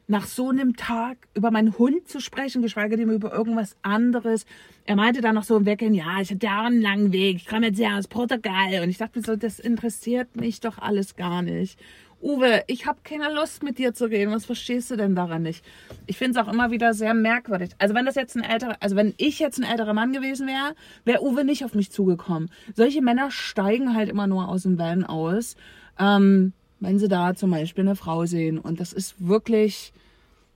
nach 0.08 0.26
so 0.26 0.48
einem 0.48 0.74
Tag 0.74 1.18
über 1.34 1.50
meinen 1.50 1.78
Hund 1.78 2.08
zu 2.08 2.20
sprechen, 2.20 2.62
geschweige 2.62 2.96
denn 2.96 3.10
über 3.10 3.32
irgendwas 3.32 3.76
anderes. 3.82 4.46
Er 4.84 4.96
meinte 4.96 5.20
dann 5.20 5.34
noch 5.34 5.44
so 5.44 5.56
im 5.58 5.66
Weggehen, 5.66 5.94
ja, 5.94 6.20
ich 6.20 6.30
hatte 6.30 6.46
ja 6.46 6.62
einen 6.64 6.80
langen 6.80 7.12
Weg, 7.12 7.36
ich 7.36 7.46
komme 7.46 7.66
jetzt 7.66 7.78
ja 7.78 7.96
aus 7.96 8.08
Portugal. 8.08 8.82
Und 8.82 8.88
ich 8.88 8.96
dachte 8.96 9.18
mir 9.18 9.24
so, 9.24 9.36
das 9.36 9.60
interessiert 9.60 10.34
mich 10.34 10.60
doch 10.60 10.78
alles 10.78 11.14
gar 11.14 11.42
nicht. 11.42 11.78
Uwe, 12.20 12.64
ich 12.66 12.86
habe 12.86 12.98
keine 13.04 13.32
Lust 13.32 13.62
mit 13.62 13.78
dir 13.78 13.94
zu 13.94 14.06
reden. 14.06 14.32
Was 14.32 14.46
verstehst 14.46 14.90
du 14.90 14.96
denn 14.96 15.14
daran 15.14 15.42
nicht? 15.42 15.64
Ich 16.06 16.16
finde 16.16 16.40
es 16.40 16.44
auch 16.44 16.52
immer 16.52 16.70
wieder 16.70 16.92
sehr 16.94 17.14
merkwürdig. 17.14 17.70
Also 17.78 17.94
wenn 17.94 18.06
das 18.06 18.16
jetzt 18.16 18.34
ein 18.34 18.42
älterer, 18.42 18.76
also 18.80 18.96
wenn 18.96 19.14
ich 19.18 19.38
jetzt 19.38 19.58
ein 19.58 19.70
älterer 19.70 19.92
Mann 19.92 20.12
gewesen 20.12 20.48
wäre, 20.48 20.74
wäre 21.04 21.22
Uwe 21.22 21.44
nicht 21.44 21.64
auf 21.64 21.74
mich 21.74 21.92
zugekommen. 21.92 22.50
Solche 22.74 23.02
Männer 23.02 23.30
steigen 23.30 23.94
halt 23.94 24.08
immer 24.08 24.26
nur 24.26 24.48
aus 24.48 24.62
dem 24.62 24.78
Van 24.78 25.04
aus. 25.04 25.54
Ähm, 25.98 26.54
wenn 26.80 26.98
sie 26.98 27.08
da 27.08 27.34
zum 27.34 27.50
Beispiel 27.50 27.84
eine 27.84 27.96
Frau 27.96 28.26
sehen. 28.26 28.58
Und 28.58 28.80
das 28.80 28.92
ist 28.92 29.14
wirklich, 29.18 29.92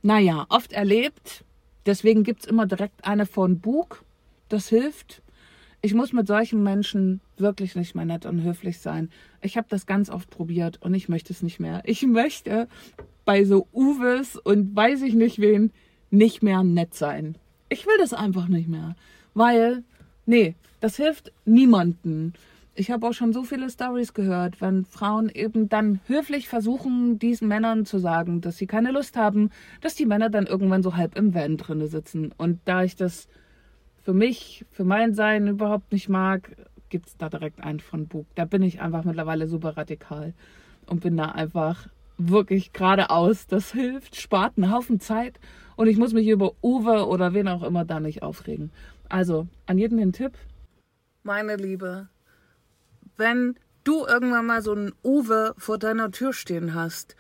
naja, 0.03 0.47
oft 0.49 0.73
erlebt. 0.73 1.45
Deswegen 1.87 2.23
gibt 2.23 2.43
es 2.43 2.47
immer 2.47 2.67
direkt 2.67 3.05
eine 3.05 3.27
von 3.27 3.59
Bug. 3.59 4.05
Das 4.49 4.69
hilft. 4.69 5.23
Ich 5.81 5.95
muss 5.95 6.13
mit 6.13 6.29
solchen 6.29 6.63
Menschen 6.63 7.21
wirklich 7.39 7.75
nicht 7.75 7.95
mehr 7.95 8.05
nett 8.05 8.25
und 8.25 8.43
höflich 8.43 8.79
sein. 8.79 9.11
Ich 9.41 9.57
habe 9.57 9.67
das 9.69 9.87
ganz 9.87 10.11
oft 10.11 10.31
probiert 10.31 10.81
und 10.81 10.95
ich 10.95 11.09
möchte 11.09 11.33
es 11.33 11.43
nicht 11.43 11.59
mehr. 11.59 11.83
Ich 11.85 12.07
möchte 12.07 12.69
bei 13.25 13.45
so 13.45 13.67
Uwes 13.73 14.37
und 14.37 14.77
weiß 14.77 15.03
ich 15.03 15.15
nicht 15.15 15.41
wen 15.41 15.73
nicht 16.11 16.43
mehr 16.43 16.63
nett 16.63 16.95
sein. 16.95 17.37
Ich 17.69 17.87
will 17.87 17.97
das 17.99 18.13
einfach 18.13 18.47
nicht 18.47 18.69
mehr. 18.69 18.95
Weil, 19.35 19.83
nee, 20.27 20.55
das 20.81 20.97
hilft 20.97 21.33
niemanden 21.45 22.35
ich 22.75 22.91
habe 22.91 23.07
auch 23.07 23.13
schon 23.13 23.33
so 23.33 23.43
viele 23.45 23.69
Stories 23.69 24.15
gehört, 24.15 24.61
wenn 24.61 24.85
Frauen 24.85 25.29
eben 25.29 25.69
dann 25.69 26.01
höflich 26.07 26.49
versuchen, 26.49 27.19
diesen 27.19 27.49
Männern 27.49 27.85
zu 27.85 27.99
sagen, 27.99 28.41
dass 28.41 28.57
sie 28.57 28.67
keine 28.67 28.93
Lust 28.93 29.17
haben, 29.17 29.51
dass 29.81 29.95
die 29.95 30.07
Männer 30.07 30.31
dann 30.31 30.47
irgendwann 30.47 30.83
so 30.83 30.97
halb 30.97 31.17
im 31.17 31.35
Van 31.35 31.57
drinne 31.57 31.89
sitzen. 31.89 32.33
Und 32.37 32.61
da 32.65 32.83
ich 32.83 32.97
das 32.97 33.29
für 34.03 34.15
mich, 34.15 34.65
für 34.71 34.85
mein 34.85 35.15
Sein 35.15 35.49
überhaupt 35.49 35.93
nicht 35.93 36.09
mag, 36.09 36.57
gibt 36.89 37.09
es 37.09 37.17
da 37.17 37.29
direkt 37.29 37.63
einen 37.63 37.81
von 37.81 38.07
Bug. 38.07 38.27
Da 38.35 38.45
bin 38.45 38.63
ich 38.63 38.81
einfach 38.81 39.05
mittlerweile 39.05 39.47
super 39.49 39.77
radikal 39.77 40.35
und 40.87 41.01
bin 41.01 41.17
da 41.17 41.27
einfach 41.27 41.89
wirklich 42.17 42.73
geradeaus. 42.73 43.47
Das 43.47 43.73
hilft, 43.73 44.17
spart 44.17 44.57
einen 44.57 44.73
Haufen 44.73 44.99
Zeit 44.99 45.39
und 45.77 45.89
ich 45.89 45.99
muss 45.99 46.15
mich 46.15 46.29
über 46.29 46.53
Uwe 46.63 47.07
oder 47.07 47.35
wen 47.35 47.49
auch 47.49 47.63
immer 47.63 47.85
da 47.85 48.01
nicht 48.01 48.23
aufregen. 48.23 48.71
Also 49.09 49.47
an 49.67 49.79
jeden 49.79 49.99
den 49.99 50.13
Tipp. 50.13 50.33
Meine 51.23 51.57
Liebe, 51.57 52.09
wenn 53.17 53.57
du 53.85 54.07
irgendwann 54.07 54.47
mal 54.47 54.63
so 54.63 54.73
einen 54.73 54.93
Uwe 55.03 55.55
vor 55.59 55.79
deiner 55.79 56.11
Tür 56.11 56.33
stehen 56.33 56.75
hast, 56.75 57.17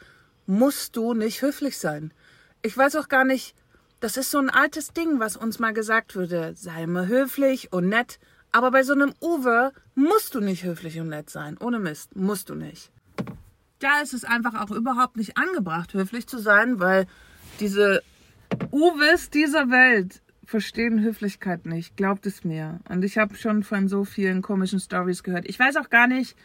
musst 0.47 0.97
du 0.97 1.15
nicht 1.15 1.43
höflich 1.43 1.79
sein. 1.79 2.13
Ich 2.63 2.77
weiß 2.77 2.97
auch 2.97 3.09
gar 3.09 3.25
nicht, 3.25 3.55
das 4.01 4.17
ist 4.17 4.31
so 4.31 4.39
ein 4.39 4.51
altes 4.51 4.93
Ding, 4.93 5.21
was 5.21 5.37
uns 5.37 5.59
mal 5.59 5.73
gesagt 5.73 6.17
würde. 6.17 6.55
Sei 6.57 6.87
mal 6.87 7.07
höflich 7.07 7.73
und 7.73 7.89
nett. 7.89 8.19
Aber 8.51 8.71
bei 8.71 8.83
so 8.83 8.93
einem 8.93 9.15
Uwe 9.21 9.73
musst 9.95 10.35
du 10.35 10.41
nicht 10.41 10.65
höflich 10.65 11.01
und 11.01 11.09
nett 11.09 11.31
sein. 11.31 11.57
Ohne 11.59 11.79
Mist, 11.79 12.17
musst 12.17 12.51
du 12.51 12.55
nicht. 12.55 12.91
Da 13.79 14.01
ist 14.01 14.13
es 14.13 14.25
einfach 14.25 14.61
auch 14.61 14.71
überhaupt 14.71 15.17
nicht 15.17 15.37
angebracht, 15.37 15.95
höflich 15.95 16.27
zu 16.27 16.39
sein, 16.39 16.79
weil 16.79 17.07
diese 17.61 18.03
Uwes 18.71 19.31
dieser 19.31 19.71
Welt 19.71 20.21
verstehen 20.53 21.03
Höflichkeit 21.03 21.65
nicht, 21.65 21.97
glaubt 21.97 22.27
es 22.27 22.45
mir. 22.45 22.81
Und 22.89 23.03
ich 23.05 23.17
habe 23.17 23.35
schon 23.37 23.63
von 23.63 23.89
so 23.89 24.05
vielen 24.05 24.43
komischen 24.43 24.81
Stories 24.81 25.23
gehört. 25.23 25.49
Ich 25.49 25.59
weiß 25.59 25.77
auch 25.77 25.89
gar 25.89 26.07
nicht, 26.07 26.37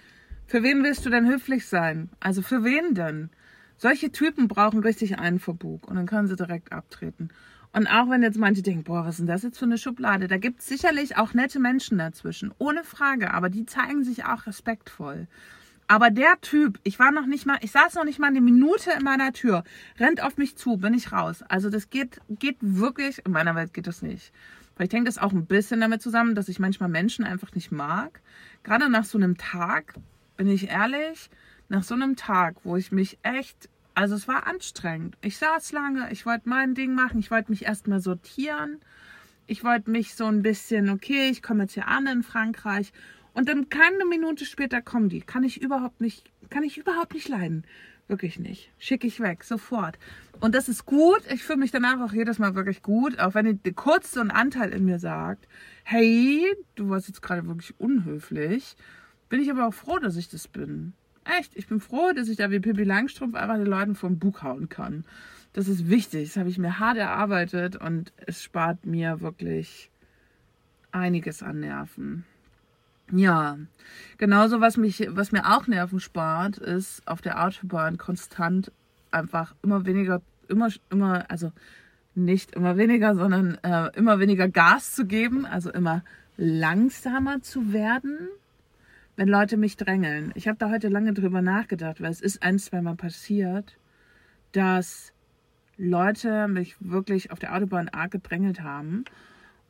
für 0.45 0.63
wen 0.63 0.81
willst 0.81 1.05
du 1.05 1.09
denn 1.09 1.27
höflich 1.27 1.67
sein? 1.67 2.09
Also 2.21 2.41
für 2.41 2.63
wen 2.63 2.93
denn? 2.93 3.29
Solche 3.75 4.09
Typen 4.13 4.47
brauchen 4.47 4.79
richtig 4.79 5.19
einen 5.19 5.39
Verbug 5.39 5.89
und 5.89 5.97
dann 5.97 6.05
können 6.05 6.29
sie 6.29 6.37
direkt 6.37 6.71
abtreten. 6.71 7.29
Und 7.73 7.87
auch 7.87 8.09
wenn 8.09 8.23
jetzt 8.23 8.37
manche 8.37 8.61
denken, 8.61 8.85
boah, 8.85 9.03
was 9.03 9.15
ist 9.15 9.19
denn 9.19 9.27
das 9.27 9.43
jetzt 9.43 9.59
für 9.59 9.65
eine 9.65 9.77
Schublade? 9.77 10.29
Da 10.29 10.37
gibt 10.37 10.61
es 10.61 10.67
sicherlich 10.67 11.17
auch 11.17 11.33
nette 11.33 11.59
Menschen 11.59 11.97
dazwischen, 11.97 12.53
ohne 12.59 12.85
Frage, 12.85 13.33
aber 13.33 13.49
die 13.49 13.65
zeigen 13.65 14.05
sich 14.05 14.23
auch 14.23 14.47
respektvoll. 14.47 15.27
Aber 15.87 16.09
der 16.09 16.39
Typ, 16.41 16.79
ich 16.83 16.99
war 16.99 17.11
noch 17.11 17.25
nicht 17.25 17.45
mal, 17.45 17.57
ich 17.61 17.71
saß 17.71 17.95
noch 17.95 18.03
nicht 18.03 18.19
mal 18.19 18.27
eine 18.27 18.41
Minute 18.41 18.91
in 18.91 19.03
meiner 19.03 19.31
Tür, 19.31 19.63
rennt 19.97 20.21
auf 20.21 20.37
mich 20.37 20.57
zu, 20.57 20.77
bin 20.77 20.93
ich 20.93 21.13
raus. 21.13 21.43
Also 21.47 21.69
das 21.69 21.89
geht, 21.89 22.19
geht 22.29 22.57
wirklich, 22.59 23.25
in 23.25 23.31
meiner 23.31 23.55
Welt 23.55 23.73
geht 23.73 23.87
das 23.87 24.01
nicht. 24.01 24.33
Weil 24.75 24.85
ich 24.85 24.89
denke, 24.89 25.07
das 25.07 25.17
auch 25.17 25.31
ein 25.31 25.45
bisschen 25.45 25.79
damit 25.79 26.01
zusammen, 26.01 26.35
dass 26.35 26.49
ich 26.49 26.59
manchmal 26.59 26.89
Menschen 26.89 27.23
einfach 27.23 27.53
nicht 27.53 27.71
mag. 27.71 28.21
Gerade 28.63 28.89
nach 28.89 29.05
so 29.05 29.17
einem 29.17 29.37
Tag, 29.37 29.93
bin 30.35 30.49
ich 30.49 30.69
ehrlich, 30.69 31.29
nach 31.69 31.83
so 31.83 31.95
einem 31.95 32.17
Tag, 32.17 32.57
wo 32.63 32.75
ich 32.75 32.91
mich 32.91 33.17
echt, 33.23 33.69
also 33.95 34.13
es 34.15 34.27
war 34.27 34.45
anstrengend. 34.45 35.17
Ich 35.21 35.37
saß 35.37 35.71
lange, 35.71 36.11
ich 36.11 36.25
wollte 36.25 36.49
mein 36.49 36.75
Ding 36.75 36.95
machen, 36.95 37.19
ich 37.19 37.31
wollte 37.31 37.49
mich 37.49 37.65
erstmal 37.65 38.01
sortieren. 38.01 38.81
Ich 39.49 39.63
wollte 39.63 39.89
mich 39.89 40.15
so 40.15 40.25
ein 40.25 40.41
bisschen, 40.41 40.89
okay, 40.89 41.29
ich 41.29 41.41
komme 41.41 41.63
jetzt 41.63 41.73
hier 41.73 41.87
an 41.87 42.05
in 42.05 42.23
Frankreich 42.23 42.91
und 43.37 43.47
dann 43.47 43.69
keine 43.69 44.03
Minute 44.05 44.45
später 44.45 44.81
kommen 44.81 45.09
die. 45.09 45.21
Kann 45.21 45.43
ich 45.43 45.61
überhaupt 45.61 46.01
nicht, 46.01 46.23
kann 46.49 46.63
ich 46.63 46.79
überhaupt 46.79 47.13
nicht 47.13 47.29
leiden. 47.29 47.65
Wirklich 48.07 48.39
nicht. 48.39 48.71
Schicke 48.79 49.05
ich 49.05 49.19
weg, 49.19 49.43
sofort. 49.43 49.99
Und 50.39 50.55
das 50.55 50.67
ist 50.67 50.87
gut. 50.87 51.21
Ich 51.31 51.43
fühle 51.43 51.59
mich 51.59 51.69
danach 51.69 52.01
auch 52.01 52.13
jedes 52.13 52.39
Mal 52.39 52.55
wirklich 52.55 52.81
gut, 52.81 53.19
auch 53.19 53.35
wenn 53.35 53.61
kurz 53.75 54.13
so 54.13 54.21
ein 54.21 54.31
Anteil 54.31 54.71
in 54.73 54.85
mir 54.85 54.97
sagt, 54.97 55.47
hey, 55.83 56.47
du 56.73 56.89
warst 56.89 57.09
jetzt 57.09 57.21
gerade 57.21 57.45
wirklich 57.45 57.79
unhöflich. 57.79 58.75
Bin 59.29 59.39
ich 59.39 59.51
aber 59.51 59.67
auch 59.67 59.73
froh, 59.73 59.99
dass 59.99 60.15
ich 60.15 60.29
das 60.29 60.47
bin. 60.47 60.93
Echt, 61.23 61.55
ich 61.55 61.67
bin 61.67 61.79
froh, 61.79 62.13
dass 62.15 62.29
ich 62.29 62.37
da 62.37 62.49
wie 62.49 62.59
Pippi 62.59 62.85
Langstrumpf 62.85 63.35
einfach 63.35 63.57
den 63.57 63.67
Leuten 63.67 63.93
vom 63.93 64.17
Bug 64.17 64.41
hauen 64.41 64.67
kann. 64.67 65.05
Das 65.53 65.67
ist 65.67 65.91
wichtig. 65.91 66.29
Das 66.29 66.37
habe 66.37 66.49
ich 66.49 66.57
mir 66.57 66.79
hart 66.79 66.97
erarbeitet 66.97 67.75
und 67.75 68.13
es 68.25 68.41
spart 68.41 68.87
mir 68.87 69.21
wirklich 69.21 69.91
einiges 70.91 71.43
an 71.43 71.59
Nerven. 71.59 72.25
Ja, 73.11 73.57
genauso 74.17 74.59
was 74.59 74.75
mich, 74.75 75.07
was 75.09 75.31
mir 75.31 75.55
auch 75.55 75.67
Nerven 75.67 75.99
spart, 75.99 76.57
ist 76.57 77.07
auf 77.07 77.21
der 77.21 77.43
Autobahn 77.43 77.97
konstant 77.97 78.71
einfach 79.11 79.55
immer 79.63 79.85
weniger, 79.85 80.21
immer, 80.49 80.69
immer, 80.89 81.29
also 81.31 81.51
nicht 82.15 82.53
immer 82.55 82.75
weniger, 82.75 83.15
sondern 83.15 83.57
äh, 83.63 83.95
immer 83.95 84.19
weniger 84.19 84.49
Gas 84.49 84.93
zu 84.93 85.05
geben, 85.05 85.45
also 85.45 85.71
immer 85.71 86.03
langsamer 86.35 87.41
zu 87.41 87.71
werden, 87.71 88.27
wenn 89.15 89.29
Leute 89.29 89.55
mich 89.55 89.77
drängeln. 89.77 90.31
Ich 90.35 90.47
habe 90.47 90.57
da 90.57 90.69
heute 90.69 90.89
lange 90.89 91.13
drüber 91.13 91.41
nachgedacht, 91.41 92.01
weil 92.01 92.11
es 92.11 92.21
ist 92.21 92.43
ein, 92.43 92.59
zwei 92.59 92.81
Mal 92.81 92.95
passiert, 92.95 93.77
dass 94.51 95.13
Leute 95.77 96.47
mich 96.47 96.75
wirklich 96.79 97.31
auf 97.31 97.39
der 97.39 97.55
Autobahn 97.55 97.87
arg 97.89 98.11
gedrängelt 98.11 98.61
haben 98.61 99.05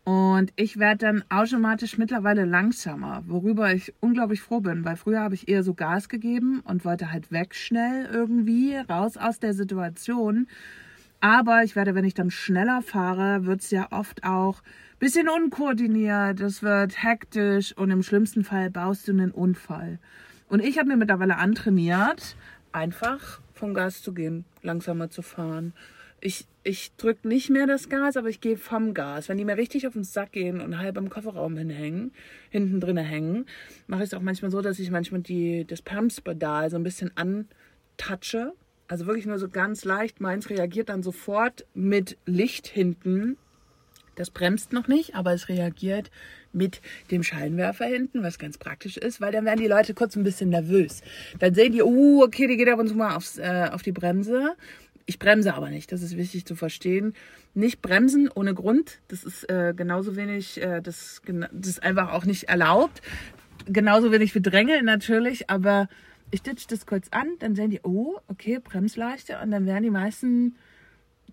und 0.07 0.53
ich 0.55 0.79
werde 0.79 0.99
dann 0.99 1.23
automatisch 1.27 1.97
mittlerweile 1.97 2.45
langsamer, 2.45 3.23
worüber 3.27 3.73
ich 3.73 3.93
unglaublich 3.99 4.39
froh 4.39 4.61
bin, 4.61 4.85
weil 4.85 4.95
früher 4.95 5.19
habe 5.19 5.35
ich 5.35 5.49
eher 5.49 5.63
so 5.63 5.73
Gas 5.73 6.07
gegeben 6.07 6.61
und 6.61 6.85
wollte 6.85 7.11
halt 7.11 7.29
weg 7.29 7.53
schnell 7.53 8.07
irgendwie, 8.09 8.77
raus 8.77 9.17
aus 9.17 9.39
der 9.39 9.53
Situation. 9.53 10.47
Aber 11.19 11.63
ich 11.65 11.75
werde, 11.75 11.93
wenn 11.93 12.05
ich 12.05 12.13
dann 12.13 12.31
schneller 12.31 12.81
fahre, 12.81 13.45
wird 13.45 13.59
es 13.59 13.69
ja 13.69 13.87
oft 13.91 14.23
auch 14.23 14.61
ein 14.61 14.99
bisschen 14.99 15.27
unkoordiniert, 15.27 16.39
es 16.39 16.63
wird 16.63 17.03
hektisch 17.03 17.75
und 17.75 17.91
im 17.91 18.01
schlimmsten 18.01 18.45
Fall 18.45 18.69
baust 18.69 19.09
du 19.09 19.11
einen 19.11 19.31
Unfall. 19.31 19.99
Und 20.47 20.63
ich 20.63 20.77
habe 20.77 20.87
mir 20.87 20.95
mittlerweile 20.95 21.35
antrainiert, 21.35 22.37
einfach 22.71 23.41
vom 23.51 23.73
Gas 23.73 24.01
zu 24.01 24.13
gehen, 24.13 24.45
langsamer 24.61 25.09
zu 25.09 25.21
fahren 25.21 25.73
Ich, 26.19 26.45
ich 26.63 26.95
drücke 26.97 27.27
nicht 27.27 27.50
mehr 27.50 27.67
das 27.67 27.89
Gas, 27.89 28.17
aber 28.17 28.29
ich 28.29 28.41
gehe 28.41 28.57
vom 28.57 28.93
Gas. 28.93 29.29
Wenn 29.29 29.38
die 29.38 29.45
mir 29.45 29.57
richtig 29.57 29.86
auf 29.86 29.93
den 29.93 30.03
Sack 30.03 30.31
gehen 30.31 30.62
und 30.62 30.79
halb 30.79 30.97
im 30.97 31.09
Kofferraum 31.09 31.55
hinhängen, 31.57 32.12
hinten 32.50 32.79
drin 32.79 32.97
hängen, 32.97 33.45
mache 33.86 34.03
ich 34.03 34.09
es 34.09 34.13
auch 34.15 34.21
manchmal 34.21 34.50
so, 34.50 34.62
dass 34.62 34.79
ich 34.79 34.89
manchmal 34.89 35.21
die, 35.21 35.65
das 35.65 35.81
Bremspedal 35.81 36.69
so 36.69 36.75
ein 36.75 36.83
bisschen 36.83 37.12
antatsche. 37.15 38.53
Also 38.88 39.05
wirklich 39.05 39.25
nur 39.25 39.38
so 39.38 39.50
ganz 39.50 39.86
leicht. 39.86 40.19
Meins 40.19 40.50
reagiert 40.50 40.89
dann 40.89 41.03
sofort 41.03 41.65
mit 41.74 42.17
Licht 42.25 42.67
hinten. 42.67 43.38
Das 44.17 44.31
bremst 44.31 44.74
noch 44.74 44.88
nicht, 44.88 45.13
aber 45.13 45.33
es 45.33 45.47
reagiert 45.47 46.09
mit 46.51 46.81
dem 47.12 47.21
Scheinwerfer 47.21 47.86
hinten, 47.86 48.24
was 48.24 48.39
ganz 48.39 48.57
praktisch 48.57 48.97
ist, 48.97 49.21
weil 49.21 49.31
dann 49.31 49.45
werden 49.45 49.59
die 49.59 49.67
Leute 49.67 49.93
kurz 49.93 50.15
ein 50.15 50.24
bisschen 50.24 50.50
nervös. 50.50 51.01
Dann 51.38 51.53
sehen 51.53 51.71
die, 51.71 51.83
oh, 51.83 52.24
okay, 52.24 52.47
die 52.47 52.57
geht 52.57 52.67
ab 52.67 52.79
und 52.79 52.88
zu 52.88 52.95
mal 52.95 53.15
aufs, 53.15 53.38
äh, 53.38 53.69
auf 53.71 53.83
die 53.83 53.91
Bremse. 53.91 54.55
Ich 55.09 55.19
bremse 55.19 55.53
aber 55.53 55.69
nicht, 55.69 55.93
das 55.93 56.01
ist 56.01 56.17
wichtig 56.17 56.45
zu 56.45 56.55
verstehen. 56.55 57.13
Nicht 57.53 57.81
bremsen 57.81 58.29
ohne 58.33 58.53
Grund, 58.53 58.99
das 59.07 59.23
ist 59.23 59.49
äh, 59.49 59.73
genauso 59.75 60.17
wenig, 60.17 60.61
äh, 60.61 60.81
das, 60.81 61.21
das 61.25 61.69
ist 61.69 61.81
einfach 61.81 62.11
auch 62.11 62.25
nicht 62.25 62.49
erlaubt. 62.49 63.01
Genauso 63.65 64.11
wenig 64.11 64.35
wie 64.35 64.41
Drängeln 64.41 64.83
natürlich, 64.83 65.49
aber 65.49 65.87
ich 66.29 66.41
ditch 66.43 66.67
das 66.67 66.85
kurz 66.85 67.07
an, 67.11 67.27
dann 67.39 67.55
sehen 67.55 67.69
die, 67.69 67.79
oh, 67.83 68.17
okay, 68.27 68.59
Bremsleichte 68.61 69.39
und 69.41 69.51
dann 69.51 69.65
werden 69.65 69.83
die 69.83 69.89
meisten 69.89 70.57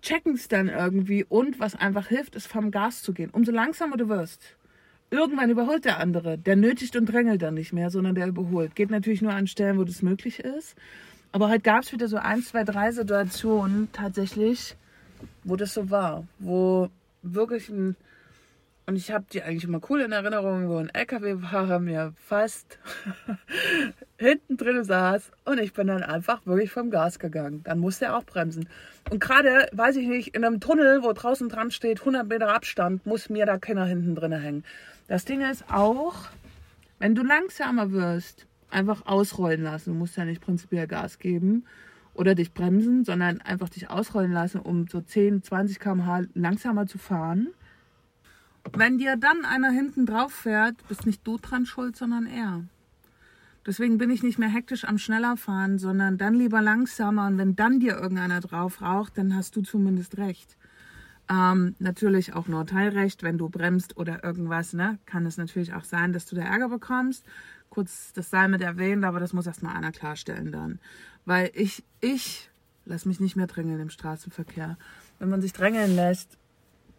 checken 0.01 0.35
es 0.35 0.47
dann 0.47 0.69
irgendwie 0.69 1.25
und 1.25 1.59
was 1.59 1.75
einfach 1.75 2.07
hilft, 2.07 2.35
ist 2.35 2.47
vom 2.47 2.71
Gas 2.71 3.01
zu 3.01 3.13
gehen. 3.13 3.29
Umso 3.29 3.51
langsamer 3.51 3.97
du 3.97 4.07
wirst, 4.07 4.55
Irgendwann 5.11 5.51
überholt 5.51 5.85
der 5.85 5.99
andere. 5.99 6.37
Der 6.37 6.55
nötigt 6.55 6.95
und 6.95 7.05
drängelt 7.05 7.41
dann 7.41 7.53
nicht 7.53 7.73
mehr, 7.73 7.89
sondern 7.89 8.15
der 8.15 8.27
überholt. 8.27 8.75
Geht 8.75 8.89
natürlich 8.89 9.21
nur 9.21 9.33
an 9.33 9.47
Stellen, 9.47 9.77
wo 9.77 9.83
das 9.83 10.01
möglich 10.01 10.39
ist. 10.39 10.75
Aber 11.35 11.49
heute 11.49 11.63
gab 11.63 11.83
es 11.83 11.91
wieder 11.91 12.07
so 12.07 12.15
ein, 12.15 12.41
zwei, 12.43 12.63
drei 12.63 12.93
Situationen 12.93 13.89
tatsächlich, 13.91 14.77
wo 15.43 15.57
das 15.57 15.73
so 15.73 15.89
war. 15.89 16.25
Wo 16.39 16.87
wirklich 17.23 17.67
ein, 17.67 17.97
und 18.85 18.95
ich 18.95 19.11
habe 19.11 19.25
die 19.29 19.43
eigentlich 19.43 19.65
immer 19.65 19.81
cool 19.89 19.99
in 19.99 20.13
Erinnerung, 20.13 20.69
wo 20.69 20.77
ein 20.77 20.87
LKW-Fahrer 20.87 21.79
mir 21.81 22.13
fast 22.25 22.79
hinten 24.17 24.55
drin 24.55 24.85
saß 24.85 25.29
und 25.43 25.59
ich 25.59 25.73
bin 25.73 25.87
dann 25.87 26.03
einfach 26.03 26.45
wirklich 26.45 26.71
vom 26.71 26.89
Gas 26.89 27.19
gegangen. 27.19 27.63
Dann 27.65 27.79
musste 27.79 28.05
er 28.05 28.17
auch 28.17 28.23
bremsen. 28.23 28.69
Und 29.09 29.19
gerade, 29.19 29.67
weiß 29.73 29.97
ich 29.97 30.07
nicht, 30.07 30.37
in 30.37 30.45
einem 30.45 30.61
Tunnel, 30.61 31.03
wo 31.03 31.11
draußen 31.11 31.49
dran 31.49 31.69
steht, 31.69 31.99
100 31.99 32.25
Meter 32.25 32.55
Abstand, 32.55 33.05
muss 33.05 33.27
mir 33.27 33.45
da 33.45 33.57
keiner 33.57 33.83
hinten 33.83 34.15
drin 34.15 34.31
hängen. 34.31 34.63
Das 35.09 35.25
Ding 35.25 35.41
ist 35.41 35.65
auch, 35.69 36.15
wenn 36.99 37.13
du 37.13 37.23
langsamer 37.23 37.91
wirst, 37.91 38.47
einfach 38.69 39.05
ausrollen 39.05 39.63
lassen. 39.63 39.93
Du 39.93 39.99
musst 39.99 40.17
ja 40.17 40.25
nicht 40.25 40.41
prinzipiell 40.41 40.87
Gas 40.87 41.19
geben 41.19 41.65
oder 42.13 42.35
dich 42.35 42.53
bremsen, 42.53 43.03
sondern 43.05 43.41
einfach 43.41 43.69
dich 43.69 43.89
ausrollen 43.89 44.31
lassen, 44.31 44.59
um 44.59 44.87
so 44.87 45.01
10, 45.01 45.43
20 45.43 45.79
km/h 45.79 46.23
langsamer 46.33 46.87
zu 46.87 46.97
fahren. 46.97 47.49
Wenn 48.73 48.97
dir 48.97 49.15
dann 49.15 49.45
einer 49.45 49.69
hinten 49.69 50.05
drauf 50.05 50.33
fährt, 50.33 50.75
bist 50.87 51.05
nicht 51.05 51.25
du 51.27 51.37
dran 51.37 51.65
schuld, 51.65 51.95
sondern 51.95 52.25
er. 52.25 52.63
Deswegen 53.65 53.97
bin 53.97 54.11
ich 54.11 54.21
nicht 54.21 54.37
mehr 54.37 54.49
hektisch 54.49 54.85
am 54.85 54.97
schneller 54.97 55.37
fahren, 55.37 55.79
sondern 55.79 56.17
dann 56.17 56.35
lieber 56.35 56.61
langsamer. 56.61 57.27
Und 57.27 57.37
wenn 57.37 57.55
dann 57.55 57.79
dir 57.79 57.95
irgendeiner 57.95 58.39
drauf 58.39 58.81
raucht, 58.81 59.17
dann 59.17 59.35
hast 59.35 59.55
du 59.55 59.61
zumindest 59.61 60.17
recht. 60.17 60.55
Ähm, 61.27 61.75
natürlich 61.79 62.33
auch 62.33 62.47
nur 62.47 62.67
Teilrecht, 62.67 63.23
wenn 63.23 63.39
du 63.39 63.49
bremst 63.49 63.97
oder 63.97 64.23
irgendwas, 64.23 64.73
ne, 64.73 64.99
kann 65.07 65.25
es 65.25 65.37
natürlich 65.37 65.73
auch 65.73 65.83
sein, 65.83 66.13
dass 66.13 66.27
du 66.27 66.35
da 66.35 66.43
Ärger 66.43 66.69
bekommst. 66.69 67.25
Kurz 67.75 68.13
das 68.13 68.29
sei 68.29 68.47
mit 68.47 68.61
erwähnt, 68.61 69.03
aber 69.03 69.19
das 69.19 69.33
muss 69.33 69.47
erstmal 69.47 69.75
einer 69.75 69.91
klarstellen 69.91 70.53
dann. 70.53 70.79
Weil 71.25 71.51
ich, 71.53 71.83
ich 71.99 72.49
lass 72.85 73.05
mich 73.05 73.19
nicht 73.19 73.35
mehr 73.35 73.47
drängeln 73.47 73.81
im 73.81 73.89
Straßenverkehr. 73.89 74.77
Wenn 75.19 75.29
man 75.29 75.41
sich 75.41 75.51
drängeln 75.51 75.93
lässt, 75.93 76.37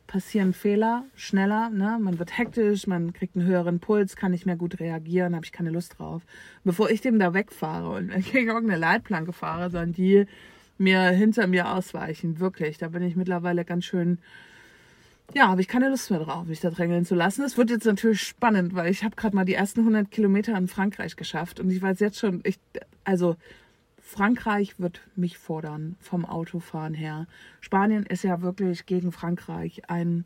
passieren 0.07 0.53
Fehler 0.53 1.07
schneller, 1.15 1.71
ne? 1.71 1.99
Man 1.99 2.19
wird 2.19 2.37
hektisch, 2.37 2.87
man 2.87 3.15
kriegt 3.15 3.37
einen 3.37 3.47
höheren 3.47 3.81
Puls, 3.81 4.17
kann 4.17 4.33
nicht 4.33 4.45
mehr 4.45 4.57
gut 4.57 4.79
reagieren, 4.79 5.35
habe 5.35 5.47
ich 5.47 5.53
keine 5.53 5.71
Lust 5.71 5.99
drauf. 5.99 6.21
Bevor 6.63 6.91
ich 6.91 7.01
dem 7.01 7.19
da 7.19 7.33
wegfahre 7.33 7.97
und 7.97 8.11
gegen 8.33 8.49
irgendeine 8.49 8.79
Leitplanke 8.79 9.33
fahre, 9.33 9.71
sollen 9.71 9.95
die 9.95 10.27
mir 10.77 11.05
hinter 11.05 11.47
mir 11.47 11.73
ausweichen. 11.73 12.39
Wirklich, 12.39 12.77
da 12.77 12.89
bin 12.89 13.03
ich 13.03 13.17
mittlerweile 13.17 13.65
ganz 13.65 13.87
schön. 13.87 14.19
Ja, 15.35 15.49
habe 15.49 15.61
ich 15.61 15.69
keine 15.69 15.89
Lust 15.89 16.11
mehr 16.11 16.21
drauf, 16.21 16.47
mich 16.47 16.61
da 16.61 16.71
drängeln 16.71 17.05
zu 17.05 17.15
lassen. 17.15 17.43
Es 17.45 17.59
wird 17.59 17.71
jetzt 17.71 17.85
natürlich 17.85 18.23
spannend, 18.23 18.75
weil 18.75 18.91
ich 18.91 19.05
habe 19.05 19.17
gerade 19.17 19.35
mal 19.35 19.45
die 19.45 19.55
ersten 19.55 19.81
100 19.81 20.11
Kilometer 20.11 20.57
in 20.57 20.69
Frankreich 20.69 21.17
geschafft 21.17 21.61
und 21.61 21.71
ich 21.71 21.83
weiß 21.83 22.01
jetzt 22.01 22.19
schon, 22.19 22.41
ich, 22.45 22.59
also 23.05 23.37
Frankreich 24.01 24.79
wird 24.79 25.01
mich 25.17 25.37
fordern 25.37 25.97
vom 26.01 26.25
Autofahren 26.25 26.95
her. 26.95 27.27
Spanien 27.61 28.07
ist 28.07 28.23
ja 28.23 28.41
wirklich 28.41 28.87
gegen 28.87 29.11
Frankreich 29.11 29.91
ein, 29.91 30.25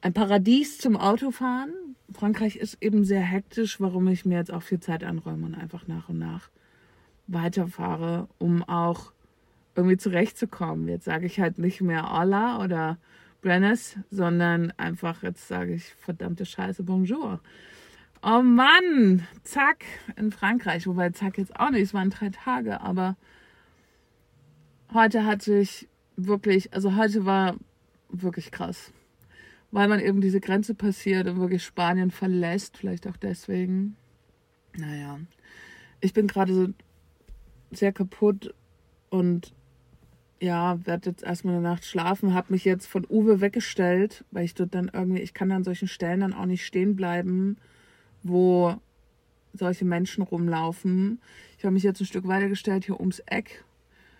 ein 0.00 0.12
Paradies 0.12 0.78
zum 0.78 0.96
Autofahren. 0.96 1.72
Frankreich 2.12 2.56
ist 2.56 2.78
eben 2.80 3.04
sehr 3.04 3.22
hektisch, 3.22 3.80
warum 3.80 4.08
ich 4.08 4.24
mir 4.24 4.38
jetzt 4.38 4.52
auch 4.52 4.62
viel 4.62 4.80
Zeit 4.80 5.04
anräume 5.04 5.46
und 5.46 5.54
einfach 5.54 5.86
nach 5.86 6.08
und 6.08 6.18
nach 6.18 6.50
weiterfahre, 7.28 8.28
um 8.38 8.64
auch 8.64 9.12
irgendwie 9.76 9.96
zurechtzukommen. 9.96 10.88
Jetzt 10.88 11.04
sage 11.04 11.26
ich 11.26 11.38
halt 11.40 11.58
nicht 11.58 11.80
mehr 11.80 12.12
Hola 12.12 12.62
oder 12.62 12.98
Buenos, 13.44 13.98
sondern 14.10 14.72
einfach, 14.78 15.22
jetzt 15.22 15.48
sage 15.48 15.74
ich 15.74 15.84
verdammte 15.84 16.46
Scheiße, 16.46 16.82
Bonjour. 16.82 17.40
Oh 18.22 18.40
Mann, 18.40 19.28
zack, 19.42 19.84
in 20.16 20.32
Frankreich. 20.32 20.86
Wobei 20.86 21.10
zack 21.10 21.36
jetzt 21.36 21.54
auch 21.60 21.68
nicht, 21.68 21.82
es 21.82 21.92
waren 21.92 22.08
drei 22.08 22.30
Tage, 22.30 22.80
aber 22.80 23.18
heute 24.94 25.26
hatte 25.26 25.58
ich 25.58 25.86
wirklich, 26.16 26.72
also 26.72 26.96
heute 26.96 27.26
war 27.26 27.56
wirklich 28.08 28.50
krass. 28.50 28.92
Weil 29.70 29.88
man 29.88 30.00
eben 30.00 30.22
diese 30.22 30.40
Grenze 30.40 30.74
passiert 30.74 31.28
und 31.28 31.38
wirklich 31.38 31.64
Spanien 31.64 32.10
verlässt, 32.10 32.78
vielleicht 32.78 33.06
auch 33.06 33.18
deswegen. 33.18 33.94
Naja, 34.74 35.20
ich 36.00 36.14
bin 36.14 36.28
gerade 36.28 36.54
so 36.54 36.68
sehr 37.72 37.92
kaputt 37.92 38.54
und 39.10 39.52
ja, 40.44 40.78
werde 40.86 41.10
jetzt 41.10 41.22
erstmal 41.22 41.54
eine 41.54 41.62
Nacht 41.62 41.84
schlafen, 41.84 42.34
habe 42.34 42.52
mich 42.52 42.64
jetzt 42.64 42.86
von 42.86 43.06
Uwe 43.08 43.40
weggestellt, 43.40 44.24
weil 44.30 44.44
ich 44.44 44.54
dort 44.54 44.74
dann 44.74 44.90
irgendwie, 44.92 45.20
ich 45.20 45.34
kann 45.34 45.50
an 45.52 45.64
solchen 45.64 45.88
Stellen 45.88 46.20
dann 46.20 46.34
auch 46.34 46.46
nicht 46.46 46.64
stehen 46.64 46.96
bleiben 46.96 47.56
wo 48.24 48.74
solche 49.52 49.84
Menschen 49.84 50.24
rumlaufen. 50.24 51.20
Ich 51.56 51.64
habe 51.64 51.74
mich 51.74 51.84
jetzt 51.84 52.00
ein 52.00 52.06
Stück 52.06 52.26
weitergestellt 52.26 52.86
hier 52.86 52.98
ums 52.98 53.20
Eck. 53.20 53.64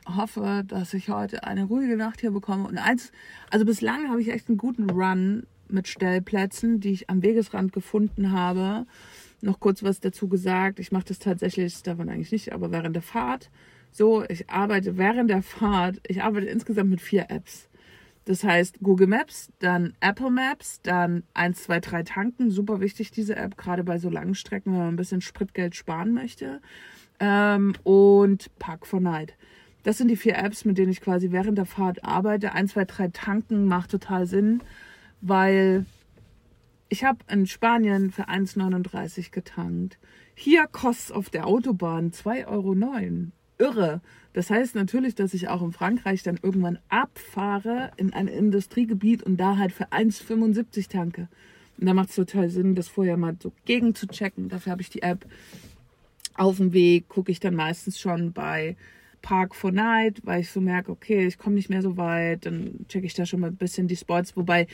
Hoffe, 0.07 0.63
dass 0.69 0.95
ich 0.95 1.09
heute 1.09 1.45
eine 1.45 1.65
ruhige 1.65 1.97
Nacht 1.97 2.21
hier 2.21 2.31
bekomme. 2.31 2.69
Und 2.69 2.79
eins, 2.79 3.11
also 3.51 3.65
bislang 3.65 4.09
habe 4.11 4.21
ich 4.21 4.29
echt 4.29 4.49
einen 4.49 4.59
guten 4.59 4.89
Run 4.91 5.45
mit 5.69 5.89
Stellplätzen, 5.89 6.79
die 6.79 6.93
ich 6.93 7.11
am 7.11 7.23
Wegesrand 7.23 7.73
gefunden 7.73 8.31
habe. 8.31 8.87
Noch 9.41 9.59
kurz 9.59 9.83
was 9.83 10.01
dazu 10.01 10.29
gesagt. 10.29 10.79
Ich 10.79 10.93
mache 10.93 11.07
das 11.07 11.19
tatsächlich, 11.19 11.83
davon 11.83 12.11
eigentlich 12.11 12.33
nicht, 12.33 12.53
aber 12.53 12.71
während 12.71 12.95
der 12.95 13.03
Fahrt. 13.03 13.51
So, 13.97 14.25
ich 14.29 14.51
arbeite 14.51 14.99
während 14.99 15.31
der 15.31 15.41
Fahrt. 15.41 16.01
Ich 16.09 16.21
arbeite 16.21 16.47
insgesamt 16.47 16.91
mit 16.91 17.01
vier 17.01 17.27
Apps. 17.31 17.69
Das 18.25 18.43
heißt 18.43 18.81
Google 18.83 19.07
Maps, 19.07 19.53
dann 19.61 19.95
Apple 20.01 20.33
Maps, 20.33 20.81
dann 20.83 21.23
1, 21.35 21.63
2, 21.63 21.79
3 21.79 22.03
tanken. 22.03 22.51
Super 22.51 22.81
wichtig, 22.81 23.13
diese 23.13 23.37
App, 23.37 23.57
gerade 23.57 23.85
bei 23.85 23.99
so 23.99 24.11
langen 24.11 24.35
Strecken, 24.35 24.73
wenn 24.73 24.81
man 24.81 24.89
ein 24.89 24.97
bisschen 24.97 25.21
Spritgeld 25.21 25.77
sparen 25.77 26.13
möchte. 26.13 26.61
Ähm, 27.21 27.75
und 27.85 28.51
Park 28.59 28.89
for 28.89 28.99
Night. 28.99 29.37
Das 29.85 29.99
sind 29.99 30.09
die 30.09 30.17
vier 30.17 30.39
Apps, 30.39 30.65
mit 30.65 30.77
denen 30.77 30.91
ich 30.91 31.01
quasi 31.01 31.31
während 31.31 31.57
der 31.57 31.67
Fahrt 31.67 32.03
arbeite. 32.03 32.53
1, 32.53 32.73
2, 32.73 32.87
3 32.87 33.09
tanken 33.09 33.67
macht 33.67 33.93
total 33.93 34.27
Sinn, 34.27 34.61
weil 35.21 35.87
ich 36.89 37.05
habe 37.05 37.21
in 37.31 37.47
Spanien 37.47 38.11
für 38.11 38.29
1,39 38.29 39.31
getankt. 39.31 39.99
Hier 40.35 40.67
kostet 40.67 41.15
auf 41.15 41.31
der 41.31 41.47
Autobahn 41.47 42.11
2,09 42.11 42.47
Euro. 42.49 42.75
Irre. 43.59 44.01
Das 44.33 44.51
heißt 44.51 44.75
natürlich, 44.75 45.15
dass 45.15 45.35
ich 45.35 45.49
auch 45.49 45.63
in 45.63 45.73
Frankreich 45.73 46.23
dann 46.23 46.39
irgendwann 46.43 46.79
abfahre 46.89 47.93
in 47.97 48.13
ein 48.13 48.27
Industriegebiet 48.29 49.23
und 49.23 49.37
da 49.37 49.57
halt 49.57 49.73
für 49.73 49.93
1,75 49.93 50.89
tanke. 50.89 51.29
Und 51.79 51.87
da 51.87 51.95
macht 51.95 52.11
es 52.11 52.17
total 52.17 52.51
Sinn, 52.51 52.75
das 52.75 52.89
vorher 52.89 53.17
mal 53.17 53.37
so 53.41 53.53
gegen 53.65 53.95
zu 53.95 54.07
checken. 54.07 54.49
Dafür 54.49 54.73
habe 54.73 54.83
ich 54.83 54.91
die 54.91 55.03
App. 55.03 55.27
Auf 56.35 56.57
dem 56.57 56.73
Weg 56.73 57.09
gucke 57.09 57.31
ich 57.31 57.41
dann 57.41 57.55
meistens 57.55 57.99
schon 57.99 58.33
bei 58.33 58.77
Park 59.23 59.55
for 59.55 59.73
Night, 59.73 60.21
weil 60.25 60.41
ich 60.41 60.51
so 60.51 60.61
merke, 60.61 60.93
okay, 60.93 61.27
ich 61.27 61.39
komme 61.39 61.55
nicht 61.55 61.71
mehr 61.71 61.83
so 61.83 61.97
weit. 61.97 62.47
Dann 62.47 62.87
checke 62.89 63.07
ich 63.07 63.15
da 63.15 63.25
schon 63.25 63.41
mal 63.41 63.49
ein 63.49 63.57
bisschen 63.57 63.89
die 63.89 63.97
Spots. 63.97 64.37
Wobei 64.37 64.67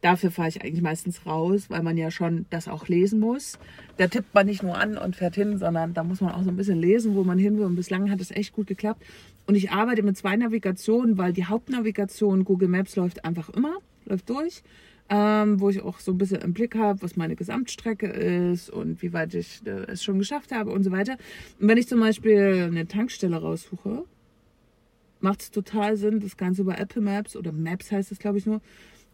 Dafür 0.00 0.30
fahre 0.30 0.48
ich 0.48 0.62
eigentlich 0.62 0.80
meistens 0.80 1.26
raus, 1.26 1.68
weil 1.68 1.82
man 1.82 1.98
ja 1.98 2.10
schon 2.10 2.46
das 2.48 2.68
auch 2.68 2.88
lesen 2.88 3.20
muss. 3.20 3.58
Da 3.98 4.08
tippt 4.08 4.34
man 4.34 4.46
nicht 4.46 4.62
nur 4.62 4.78
an 4.78 4.96
und 4.96 5.14
fährt 5.14 5.34
hin, 5.34 5.58
sondern 5.58 5.92
da 5.92 6.04
muss 6.04 6.22
man 6.22 6.32
auch 6.32 6.42
so 6.42 6.48
ein 6.48 6.56
bisschen 6.56 6.80
lesen, 6.80 7.14
wo 7.14 7.22
man 7.22 7.38
hin 7.38 7.58
will. 7.58 7.66
Und 7.66 7.76
bislang 7.76 8.10
hat 8.10 8.20
es 8.20 8.30
echt 8.30 8.54
gut 8.54 8.66
geklappt. 8.66 9.02
Und 9.46 9.56
ich 9.56 9.72
arbeite 9.72 10.02
mit 10.02 10.16
zwei 10.16 10.36
Navigationen, 10.36 11.18
weil 11.18 11.34
die 11.34 11.44
Hauptnavigation 11.44 12.44
Google 12.44 12.68
Maps 12.68 12.96
läuft 12.96 13.24
einfach 13.24 13.50
immer, 13.50 13.76
läuft 14.06 14.30
durch. 14.30 14.62
Ähm, 15.12 15.60
wo 15.60 15.70
ich 15.70 15.82
auch 15.82 15.98
so 15.98 16.12
ein 16.12 16.18
bisschen 16.18 16.40
im 16.40 16.52
Blick 16.52 16.76
habe, 16.76 17.02
was 17.02 17.16
meine 17.16 17.34
Gesamtstrecke 17.34 18.06
ist 18.06 18.70
und 18.70 19.02
wie 19.02 19.12
weit 19.12 19.34
ich 19.34 19.60
äh, 19.66 19.86
es 19.88 20.04
schon 20.04 20.20
geschafft 20.20 20.52
habe 20.52 20.70
und 20.70 20.84
so 20.84 20.92
weiter. 20.92 21.16
Und 21.58 21.66
wenn 21.66 21.78
ich 21.78 21.88
zum 21.88 21.98
Beispiel 21.98 22.68
eine 22.70 22.86
Tankstelle 22.86 23.36
raussuche, 23.36 24.04
macht 25.18 25.42
es 25.42 25.50
total 25.50 25.96
Sinn, 25.96 26.20
das 26.20 26.36
Ganze 26.36 26.62
über 26.62 26.78
Apple 26.78 27.02
Maps 27.02 27.34
oder 27.34 27.50
Maps 27.50 27.90
heißt 27.90 28.12
es, 28.12 28.20
glaube 28.20 28.38
ich, 28.38 28.46
nur, 28.46 28.60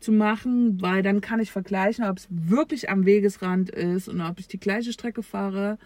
zu 0.07 0.13
machen, 0.13 0.81
weil 0.81 1.03
dann 1.03 1.21
kann 1.21 1.41
ich 1.41 1.51
vergleichen, 1.51 2.05
ob 2.05 2.19
es 2.19 2.29
wirklich 2.31 2.91
am 2.91 3.07
Wegesrand 3.07 3.71
ist 3.71 4.09
und 4.09 4.21
ob 4.21 4.39
ich 4.39 4.47
die 4.47 4.61
gleiche 4.61 4.93
Strecke 4.93 5.25
fahre. 5.25 5.79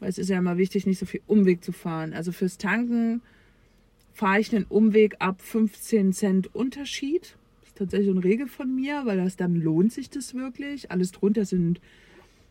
Weil 0.00 0.08
es 0.08 0.16
ist 0.16 0.30
ja 0.30 0.38
immer 0.38 0.56
wichtig, 0.56 0.86
nicht 0.86 0.98
so 0.98 1.04
viel 1.04 1.20
Umweg 1.26 1.62
zu 1.62 1.72
fahren. 1.72 2.14
Also 2.14 2.32
fürs 2.32 2.56
Tanken 2.56 3.20
fahre 4.14 4.40
ich 4.40 4.56
einen 4.56 4.64
Umweg 4.64 5.16
ab 5.18 5.42
15 5.42 6.14
Cent 6.14 6.54
Unterschied. 6.54 7.36
Das 7.60 7.68
ist 7.68 7.78
tatsächlich 7.78 8.10
eine 8.10 8.24
Regel 8.24 8.46
von 8.46 8.74
mir, 8.74 9.02
weil 9.04 9.18
das 9.18 9.36
dann 9.36 9.54
lohnt 9.54 9.92
sich 9.92 10.08
das 10.08 10.34
wirklich. 10.34 10.90
Alles 10.90 11.12
drunter 11.12 11.44
sind 11.44 11.78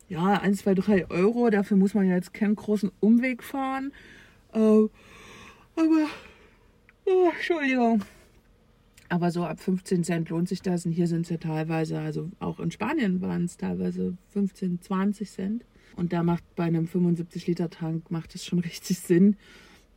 ja 0.10 0.40
1, 0.40 0.60
2, 0.60 0.76
3 0.76 1.10
Euro. 1.10 1.50
Dafür 1.50 1.78
muss 1.78 1.96
man 1.96 2.08
ja 2.08 2.14
jetzt 2.14 2.36
keinen 2.36 2.56
großen 2.56 2.92
Umweg 3.00 3.42
fahren. 3.42 3.92
Äh, 4.54 4.60
aber, 4.60 6.10
oh, 7.06 7.32
Entschuldigung. 7.34 8.04
Aber 9.10 9.32
so 9.32 9.46
ab 9.46 9.60
15 9.60 10.04
Cent 10.04 10.30
lohnt 10.30 10.50
sich 10.50 10.62
das. 10.62 10.86
Und 10.86 10.92
hier 10.92 11.08
sind 11.08 11.22
es 11.22 11.30
ja 11.30 11.38
teilweise, 11.38 12.00
also 12.00 12.30
auch 12.40 12.60
in 12.60 12.72
Spanien 12.72 13.22
waren 13.22 13.46
es 13.46 13.58
teilweise 13.58 14.18
15, 14.30 14.82
20 14.82 15.30
Cent. 15.30 15.66
Und 15.96 16.14
da 16.14 16.24
macht 16.24 16.44
bei 16.56 16.64
einem 16.64 16.86
75-Liter-Tank 16.86 18.12
macht 18.12 18.36
es 18.36 18.46
schon 18.46 18.60
richtig 18.60 19.00
Sinn. 19.00 19.38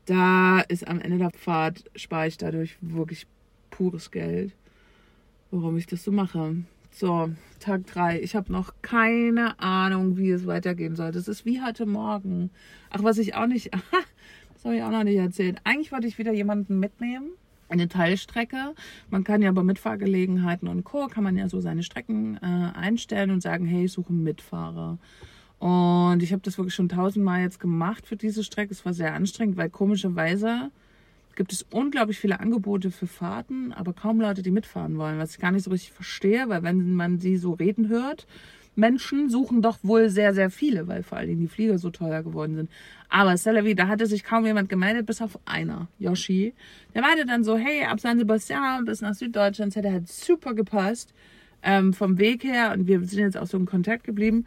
Da 0.06 0.60
ist 0.60 0.86
am 0.86 1.00
Ende 1.00 1.18
der 1.18 1.30
Fahrt, 1.30 1.84
spare 1.94 2.28
ich 2.28 2.38
dadurch 2.38 2.76
wirklich 2.80 3.26
pures 3.70 4.10
Geld, 4.10 4.54
warum 5.50 5.76
ich 5.76 5.86
das 5.86 6.04
so 6.04 6.12
mache. 6.12 6.56
So, 6.92 7.30
Tag 7.60 7.86
3. 7.86 8.20
Ich 8.20 8.34
habe 8.34 8.50
noch 8.50 8.74
keine 8.82 9.58
Ahnung, 9.60 10.16
wie 10.16 10.30
es 10.30 10.46
weitergehen 10.46 10.96
soll. 10.96 11.12
Das 11.12 11.28
ist 11.28 11.44
wie 11.44 11.62
heute 11.62 11.86
Morgen. 11.86 12.50
Ach, 12.90 13.02
was 13.02 13.18
ich 13.18 13.34
auch 13.34 13.46
nicht, 13.46 13.70
das 14.54 14.64
habe 14.64 14.76
ich 14.76 14.82
auch 14.82 14.90
noch 14.90 15.04
nicht 15.04 15.16
erzählt. 15.16 15.58
Eigentlich 15.64 15.92
wollte 15.92 16.08
ich 16.08 16.18
wieder 16.18 16.32
jemanden 16.32 16.80
mitnehmen 16.80 17.30
eine 17.70 17.88
Teilstrecke. 17.88 18.74
Man 19.10 19.24
kann 19.24 19.42
ja 19.42 19.52
bei 19.52 19.62
Mitfahrgelegenheiten 19.62 20.68
und 20.68 20.84
Co. 20.84 21.06
kann 21.06 21.24
man 21.24 21.36
ja 21.36 21.48
so 21.48 21.60
seine 21.60 21.82
Strecken 21.82 22.36
äh, 22.36 22.76
einstellen 22.76 23.30
und 23.30 23.42
sagen, 23.42 23.66
hey, 23.66 23.84
ich 23.84 23.92
suche 23.92 24.10
einen 24.10 24.22
Mitfahrer. 24.22 24.98
Und 25.58 26.22
ich 26.22 26.32
habe 26.32 26.42
das 26.42 26.56
wirklich 26.56 26.74
schon 26.74 26.88
tausendmal 26.88 27.42
jetzt 27.42 27.60
gemacht 27.60 28.06
für 28.06 28.16
diese 28.16 28.42
Strecke. 28.44 28.72
Es 28.72 28.84
war 28.84 28.94
sehr 28.94 29.14
anstrengend, 29.14 29.56
weil 29.56 29.68
komischerweise 29.68 30.70
gibt 31.36 31.52
es 31.52 31.64
unglaublich 31.70 32.18
viele 32.18 32.40
Angebote 32.40 32.90
für 32.90 33.06
Fahrten, 33.06 33.72
aber 33.72 33.92
kaum 33.92 34.20
Leute, 34.20 34.42
die 34.42 34.50
mitfahren 34.50 34.98
wollen, 34.98 35.18
was 35.18 35.32
ich 35.32 35.38
gar 35.38 35.52
nicht 35.52 35.64
so 35.64 35.70
richtig 35.70 35.92
verstehe, 35.92 36.48
weil 36.48 36.62
wenn 36.62 36.94
man 36.94 37.18
sie 37.18 37.36
so 37.36 37.52
reden 37.52 37.88
hört, 37.88 38.26
Menschen 38.76 39.28
suchen 39.28 39.62
doch 39.62 39.78
wohl 39.82 40.08
sehr, 40.08 40.32
sehr 40.34 40.50
viele, 40.50 40.86
weil 40.88 41.02
vor 41.02 41.18
allen 41.18 41.28
Dingen 41.28 41.40
die 41.40 41.48
Flieger 41.48 41.78
so 41.78 41.90
teuer 41.90 42.22
geworden 42.22 42.54
sind. 42.54 42.70
Aber 43.08 43.36
Celavi, 43.36 43.74
da 43.74 43.88
hatte 43.88 44.06
sich 44.06 44.24
kaum 44.24 44.46
jemand 44.46 44.68
gemeldet, 44.68 45.06
bis 45.06 45.20
auf 45.20 45.38
einer, 45.44 45.88
Yoshi. 45.98 46.54
Der 46.94 47.02
meinte 47.02 47.26
dann 47.26 47.44
so, 47.44 47.56
hey, 47.56 47.84
ab 47.84 48.00
San 48.00 48.18
Sebastian 48.18 48.84
bis 48.84 49.00
nach 49.00 49.14
Süddeutschland, 49.14 49.72
das 49.72 49.76
hätte 49.76 49.92
halt 49.92 50.08
super 50.08 50.54
gepasst 50.54 51.12
ähm, 51.62 51.92
vom 51.92 52.18
Weg 52.18 52.44
her 52.44 52.72
und 52.72 52.86
wir 52.86 53.04
sind 53.04 53.18
jetzt 53.18 53.36
auch 53.36 53.46
so 53.46 53.58
in 53.58 53.66
Kontakt 53.66 54.04
geblieben. 54.04 54.46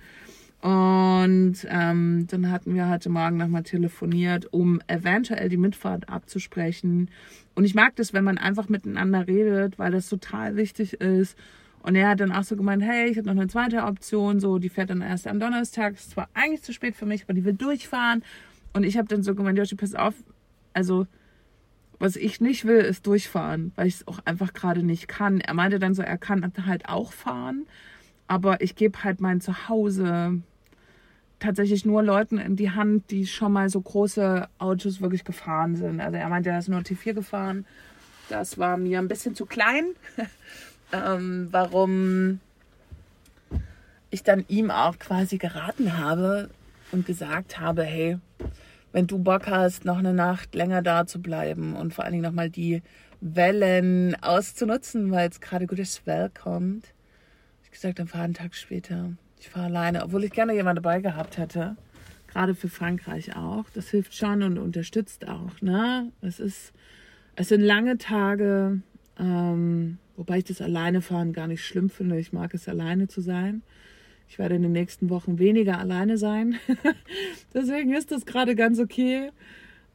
Und 0.62 1.68
ähm, 1.70 2.26
dann 2.30 2.50
hatten 2.50 2.74
wir 2.74 2.90
heute 2.90 3.10
Morgen 3.10 3.36
nochmal 3.36 3.64
telefoniert, 3.64 4.48
um 4.54 4.80
eventuell 4.88 5.50
die 5.50 5.58
Mitfahrt 5.58 6.08
abzusprechen. 6.08 7.10
Und 7.54 7.66
ich 7.66 7.76
mag 7.76 7.98
das, 7.98 8.14
wenn 8.14 8.24
man 8.24 8.38
einfach 8.38 8.70
miteinander 8.70 9.28
redet, 9.28 9.78
weil 9.78 9.92
das 9.92 10.08
total 10.08 10.56
wichtig 10.56 10.94
ist. 11.02 11.38
Und 11.84 11.96
er 11.96 12.10
hat 12.10 12.22
dann 12.22 12.32
auch 12.32 12.44
so 12.44 12.56
gemeint, 12.56 12.82
hey, 12.82 13.10
ich 13.10 13.18
habe 13.18 13.28
noch 13.28 13.36
eine 13.36 13.48
zweite 13.48 13.84
Option, 13.84 14.40
so, 14.40 14.58
die 14.58 14.70
fährt 14.70 14.90
dann 14.90 15.02
erst 15.02 15.28
am 15.28 15.40
Donnerstag. 15.40 15.94
Ist 15.94 16.12
zwar 16.12 16.30
eigentlich 16.34 16.64
zu 16.64 16.74
spät 16.74 16.96
für 16.96 17.06
mich, 17.06 17.24
aber 17.24 17.34
die 17.34 17.44
will 17.44 17.54
durchfahren. 17.54 18.24
Und 18.72 18.84
ich 18.84 18.98
habe 18.98 19.08
dann 19.08 19.22
so 19.22 19.36
gemeint, 19.36 19.58
Joshi, 19.58 19.76
pass 19.76 19.94
auf, 19.94 20.16
also 20.74 21.06
was 22.00 22.16
ich 22.16 22.42
nicht 22.42 22.66
will, 22.66 22.80
ist 22.80 23.06
durchfahren, 23.06 23.72
weil 23.76 23.88
ich 23.88 23.96
es 23.96 24.08
auch 24.08 24.20
einfach 24.26 24.54
gerade 24.54 24.82
nicht 24.82 25.08
kann. 25.08 25.42
Er 25.42 25.54
meinte 25.54 25.78
dann 25.78 25.94
so, 25.94 26.02
er 26.02 26.18
kann 26.18 26.52
halt 26.66 26.90
auch 26.90 27.12
fahren, 27.14 27.66
aber 28.28 28.62
ich 28.62 28.76
gebe 28.76 29.04
halt 29.04 29.22
mein 29.22 29.42
Zuhause 29.42 30.42
tatsächlich 31.40 31.86
nur 31.86 32.02
Leuten 32.02 32.38
in 32.38 32.56
die 32.56 32.72
Hand, 32.72 33.12
die 33.12 33.28
schon 33.28 33.52
mal 33.52 33.70
so 33.70 33.82
große 33.82 34.48
Autos 34.58 35.02
wirklich 35.02 35.26
gefahren 35.26 35.76
sind. 35.76 36.00
Also 36.00 36.18
er 36.18 36.30
meinte, 36.30 36.50
er 36.50 36.60
ist 36.60 36.70
nur 36.70 36.80
T4 36.80 37.14
gefahren. 37.14 37.66
Das 38.30 38.58
war 38.58 38.78
mir 38.78 39.00
ein 39.00 39.10
bisschen 39.10 39.36
zu 39.36 39.46
klein. 39.46 39.86
ähm, 40.94 41.50
warum 41.52 42.40
ich 44.12 44.24
dann 44.24 44.46
ihm 44.48 44.70
auch 44.72 45.00
quasi 45.00 45.38
geraten 45.38 45.98
habe 45.98 46.50
und 46.92 47.06
gesagt 47.06 47.60
habe, 47.60 47.84
hey, 47.84 48.20
wenn 48.92 49.08
du 49.08 49.18
Bock 49.18 49.48
hast, 49.48 49.86
noch 49.86 49.98
eine 49.98 50.14
Nacht 50.14 50.54
länger 50.54 50.84
da 50.84 51.08
zu 51.08 51.20
bleiben 51.20 51.76
und 51.76 51.94
vor 51.94 52.04
allen 52.04 52.14
Dingen 52.14 52.24
nochmal 52.24 52.52
die 52.52 52.84
Wellen 53.22 54.16
auszunutzen, 54.22 55.12
weil 55.12 55.30
es 55.30 55.42
gerade 55.42 55.66
gutes 55.66 55.96
Swell 55.96 56.30
kommt. 56.30 56.94
Ich 57.64 57.72
gesagt, 57.72 57.98
dann 57.98 58.08
fahre 58.08 58.26
einen 58.26 58.36
Tag 58.36 58.54
später. 58.54 59.14
Ich 59.40 59.50
fahre 59.50 59.66
alleine, 59.66 60.04
obwohl 60.04 60.24
ich 60.24 60.32
gerne 60.32 60.54
jemanden 60.54 60.84
dabei 60.84 61.02
gehabt 61.02 61.38
hätte. 61.38 61.76
Gerade 62.28 62.54
für 62.54 62.70
Frankreich 62.70 63.36
auch. 63.36 63.66
Das 63.74 63.90
hilft 63.90 64.16
schon 64.16 64.44
und 64.44 64.58
unterstützt 64.60 65.28
auch. 65.28 65.62
Ne? 65.62 66.12
Es, 66.22 66.40
ist, 66.40 66.74
es 67.36 67.50
sind 67.50 67.62
lange 67.62 67.98
Tage, 67.98 68.82
ähm, 69.18 69.98
wobei 70.16 70.40
ich 70.40 70.44
das 70.46 70.62
alleine 70.62 71.02
fahren 71.02 71.34
gar 71.34 71.48
nicht 71.48 71.66
schlimm 71.66 71.90
finde. 71.90 72.20
Ich 72.20 72.34
mag 72.34 72.54
es, 72.54 72.68
alleine 72.68 73.08
zu 73.08 73.22
sein. 73.22 73.64
Ich 74.28 74.40
werde 74.40 74.56
in 74.56 74.62
den 74.62 74.72
nächsten 74.72 75.10
Wochen 75.10 75.40
weniger 75.40 75.78
alleine 75.78 76.18
sein. 76.18 76.56
Deswegen 77.54 77.94
ist 77.94 78.12
das 78.12 78.26
gerade 78.26 78.56
ganz 78.56 78.80
okay. 78.80 79.32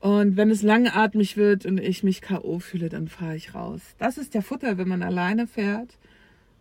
Und 0.00 0.36
wenn 0.36 0.50
es 0.50 0.62
langatmig 0.62 1.36
wird 1.36 1.66
und 1.66 1.80
ich 1.80 2.04
mich 2.04 2.20
K.O. 2.20 2.60
fühle, 2.60 2.88
dann 2.88 3.08
fahre 3.08 3.36
ich 3.36 3.54
raus. 3.54 3.80
Das 3.98 4.16
ist 4.16 4.34
der 4.34 4.42
Futter, 4.42 4.78
wenn 4.78 4.86
man 4.86 5.02
alleine 5.02 5.46
fährt 5.46 5.98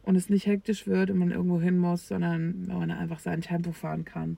und 0.02 0.15
es 0.15 0.30
nicht 0.30 0.48
hektisch 0.48 0.88
wird 0.88 1.12
und 1.12 1.20
man 1.20 1.32
irgendwo 1.32 1.62
hin 1.62 1.78
muss, 1.78 2.08
sondern 2.08 2.67
wenn 2.67 2.80
man 2.80 2.91
einfach 2.91 3.20
sein 3.20 3.41
Tempo 3.41 3.74
fahren 3.74 4.06
kann. 4.06 4.38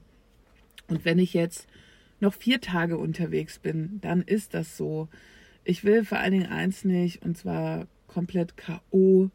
Und 0.87 1.05
wenn 1.05 1.19
ich 1.19 1.33
jetzt 1.33 1.67
noch 2.19 2.33
vier 2.33 2.59
Tage 2.59 2.97
unterwegs 2.97 3.59
bin, 3.59 3.99
dann 4.01 4.21
ist 4.21 4.53
das 4.53 4.75
so. 4.75 5.07
Ich 5.63 5.83
will 5.83 6.03
vor 6.03 6.17
allen 6.17 6.33
Dingen 6.33 6.47
eins 6.47 6.83
nicht, 6.83 7.23
und 7.23 7.37
zwar 7.37 7.87
komplett 8.09 8.57
K.O. 8.57 9.29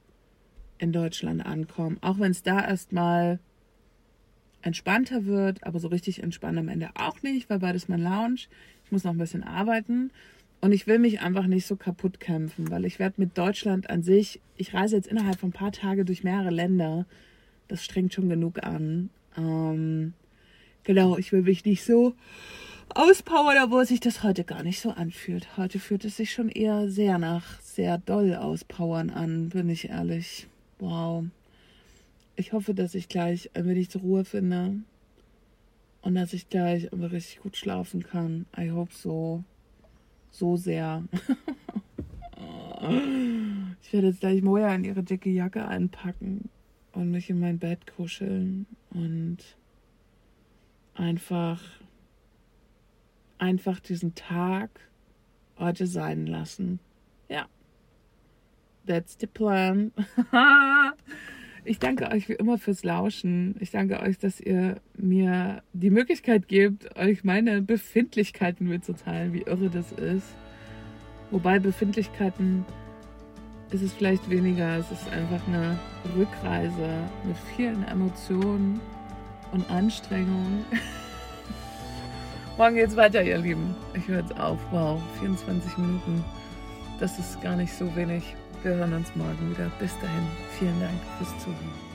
in 0.79 0.93
Deutschland 0.93 1.47
ankommen. 1.47 1.97
Auch 2.03 2.19
wenn 2.19 2.33
es 2.33 2.43
da 2.43 2.61
erstmal 2.63 3.39
entspannter 4.61 5.25
wird, 5.25 5.65
aber 5.65 5.79
so 5.79 5.89
richtig 5.89 6.23
entspannt 6.23 6.59
am 6.59 6.69
Ende 6.69 6.91
auch 6.95 7.23
nicht, 7.23 7.49
weil 7.49 7.59
beides 7.59 7.89
mein 7.89 8.03
Lounge. 8.03 8.41
Ich 8.85 8.93
muss 8.93 9.05
noch 9.05 9.13
ein 9.13 9.19
bisschen 9.19 9.45
arbeiten. 9.45 10.11
Und 10.61 10.73
ich 10.73 10.87
will 10.87 10.99
mich 10.99 11.21
einfach 11.21 11.47
nicht 11.47 11.67
so 11.67 11.77
kaputt 11.77 12.21
kämpfen, 12.21 12.71
weil 12.71 12.87
ich 12.87 12.99
werde 12.99 13.17
mit 13.19 13.37
Deutschland 13.37 13.91
an 13.91 14.03
sich, 14.03 14.41
ich 14.57 14.73
reise 14.73 14.97
jetzt 14.97 15.09
innerhalb 15.09 15.39
von 15.39 15.51
ein 15.51 15.53
paar 15.53 15.73
Tagen 15.73 16.07
durch 16.07 16.25
mehrere 16.25 16.51
Länder. 16.51 17.07
Das 17.69 17.85
strengt 17.85 18.15
schon 18.15 18.31
genug 18.31 18.63
an. 18.63 19.11
Ähm, 19.37 20.15
genau, 20.83 21.19
ich 21.19 21.33
will 21.33 21.43
mich 21.43 21.67
nicht 21.67 21.85
so 21.85 22.15
auspowern, 22.91 23.57
obwohl 23.65 23.87
sich 23.87 24.01
das 24.01 24.23
heute 24.23 24.45
gar 24.45 24.63
nicht 24.63 24.81
so 24.81 24.91
anfühlt. 24.91 25.57
Heute 25.57 25.79
fühlt 25.79 26.05
es 26.05 26.17
sich 26.17 26.33
schon 26.33 26.49
eher 26.49 26.89
sehr 26.89 27.19
nach 27.19 27.61
sehr 27.61 27.99
doll 27.99 28.35
auspowern 28.35 29.11
an, 29.11 29.49
bin 29.49 29.69
ich 29.69 29.89
ehrlich. 29.89 30.47
Wow. 30.79 31.25
Ich 32.37 32.53
hoffe, 32.53 32.75
dass 32.75 32.95
ich 32.95 33.09
gleich 33.09 33.51
ein 33.55 33.67
wenig 33.67 33.91
zur 33.91 34.01
Ruhe 34.03 34.25
finde 34.25 34.77
und 36.03 36.15
dass 36.15 36.33
ich 36.33 36.49
gleich 36.49 36.93
aber 36.93 37.13
richtig 37.13 37.41
gut 37.41 37.57
schlafen 37.57 38.03
kann. 38.03 38.47
I 38.57 38.71
hope 38.71 38.93
so 38.93 39.45
so 40.35 40.57
sehr. 40.57 41.05
ich 43.83 43.93
werde 43.93 44.09
jetzt 44.09 44.21
gleich 44.21 44.43
Moja 44.43 44.75
in 44.75 44.85
ihre 44.85 45.03
dicke 45.03 45.31
Jacke 45.31 45.67
einpacken 45.67 46.49
und 46.93 47.11
mich 47.11 47.31
in 47.31 47.41
mein 47.41 47.59
Bett 47.59 47.87
kuscheln 47.87 48.67
und 48.91 49.39
einfach, 50.95 51.61
einfach 53.45 53.79
diesen 53.81 54.15
Tag 54.15 54.71
heute 55.59 55.87
sein 55.87 56.27
lassen. 56.27 56.81
Ja. 57.29 57.47
That's 58.87 59.17
the 59.21 59.27
plan. 59.27 59.93
Ich 61.67 61.79
danke 61.79 62.11
euch 62.11 62.29
wie 62.29 62.35
immer 62.35 62.59
fürs 62.59 62.85
Lauschen. 62.85 63.57
Ich 63.59 63.71
danke 63.71 63.99
euch, 64.01 64.19
dass 64.19 64.39
ihr 64.39 64.83
mir 64.99 65.63
die 65.73 65.89
Möglichkeit 65.89 66.47
gebt, 66.47 66.95
euch 66.95 67.25
meine 67.25 67.63
Befindlichkeiten 67.63 68.69
mitzuteilen, 68.69 69.33
wie 69.33 69.45
irre 69.45 69.71
das 69.71 69.91
ist. 69.93 70.27
Wobei 71.31 71.59
Befindlichkeiten 71.59 72.67
ist 73.71 73.81
es 73.81 73.95
vielleicht 73.95 74.29
weniger. 74.29 74.77
Es 74.77 74.91
ist 74.91 75.09
einfach 75.09 75.41
eine 75.49 75.79
Rückreise 76.15 77.09
mit 77.27 77.37
vielen 77.57 77.83
Emotionen 77.85 78.79
und 79.53 79.71
Anstrengungen. 79.71 80.67
Morgen 82.57 82.77
geht's 82.77 82.95
weiter, 82.95 83.21
ihr 83.21 83.39
Lieben. 83.39 83.75
Ich 83.95 84.07
höre 84.07 84.21
jetzt 84.21 84.39
auf. 84.39 84.59
Wow, 84.71 85.01
24 85.19 85.77
Minuten. 85.77 86.25
Das 87.01 87.19
ist 87.19 87.43
gar 87.43 87.57
nicht 87.57 87.73
so 87.73 87.97
wenig. 87.97 88.37
Wir 88.63 88.77
hören 88.77 88.93
uns 88.93 89.15
morgen 89.17 89.51
wieder. 89.51 89.73
Bis 89.81 89.93
dahin, 89.99 90.29
vielen 90.57 90.79
Dank 90.79 91.01
fürs 91.19 91.37
Zuhören. 91.43 91.94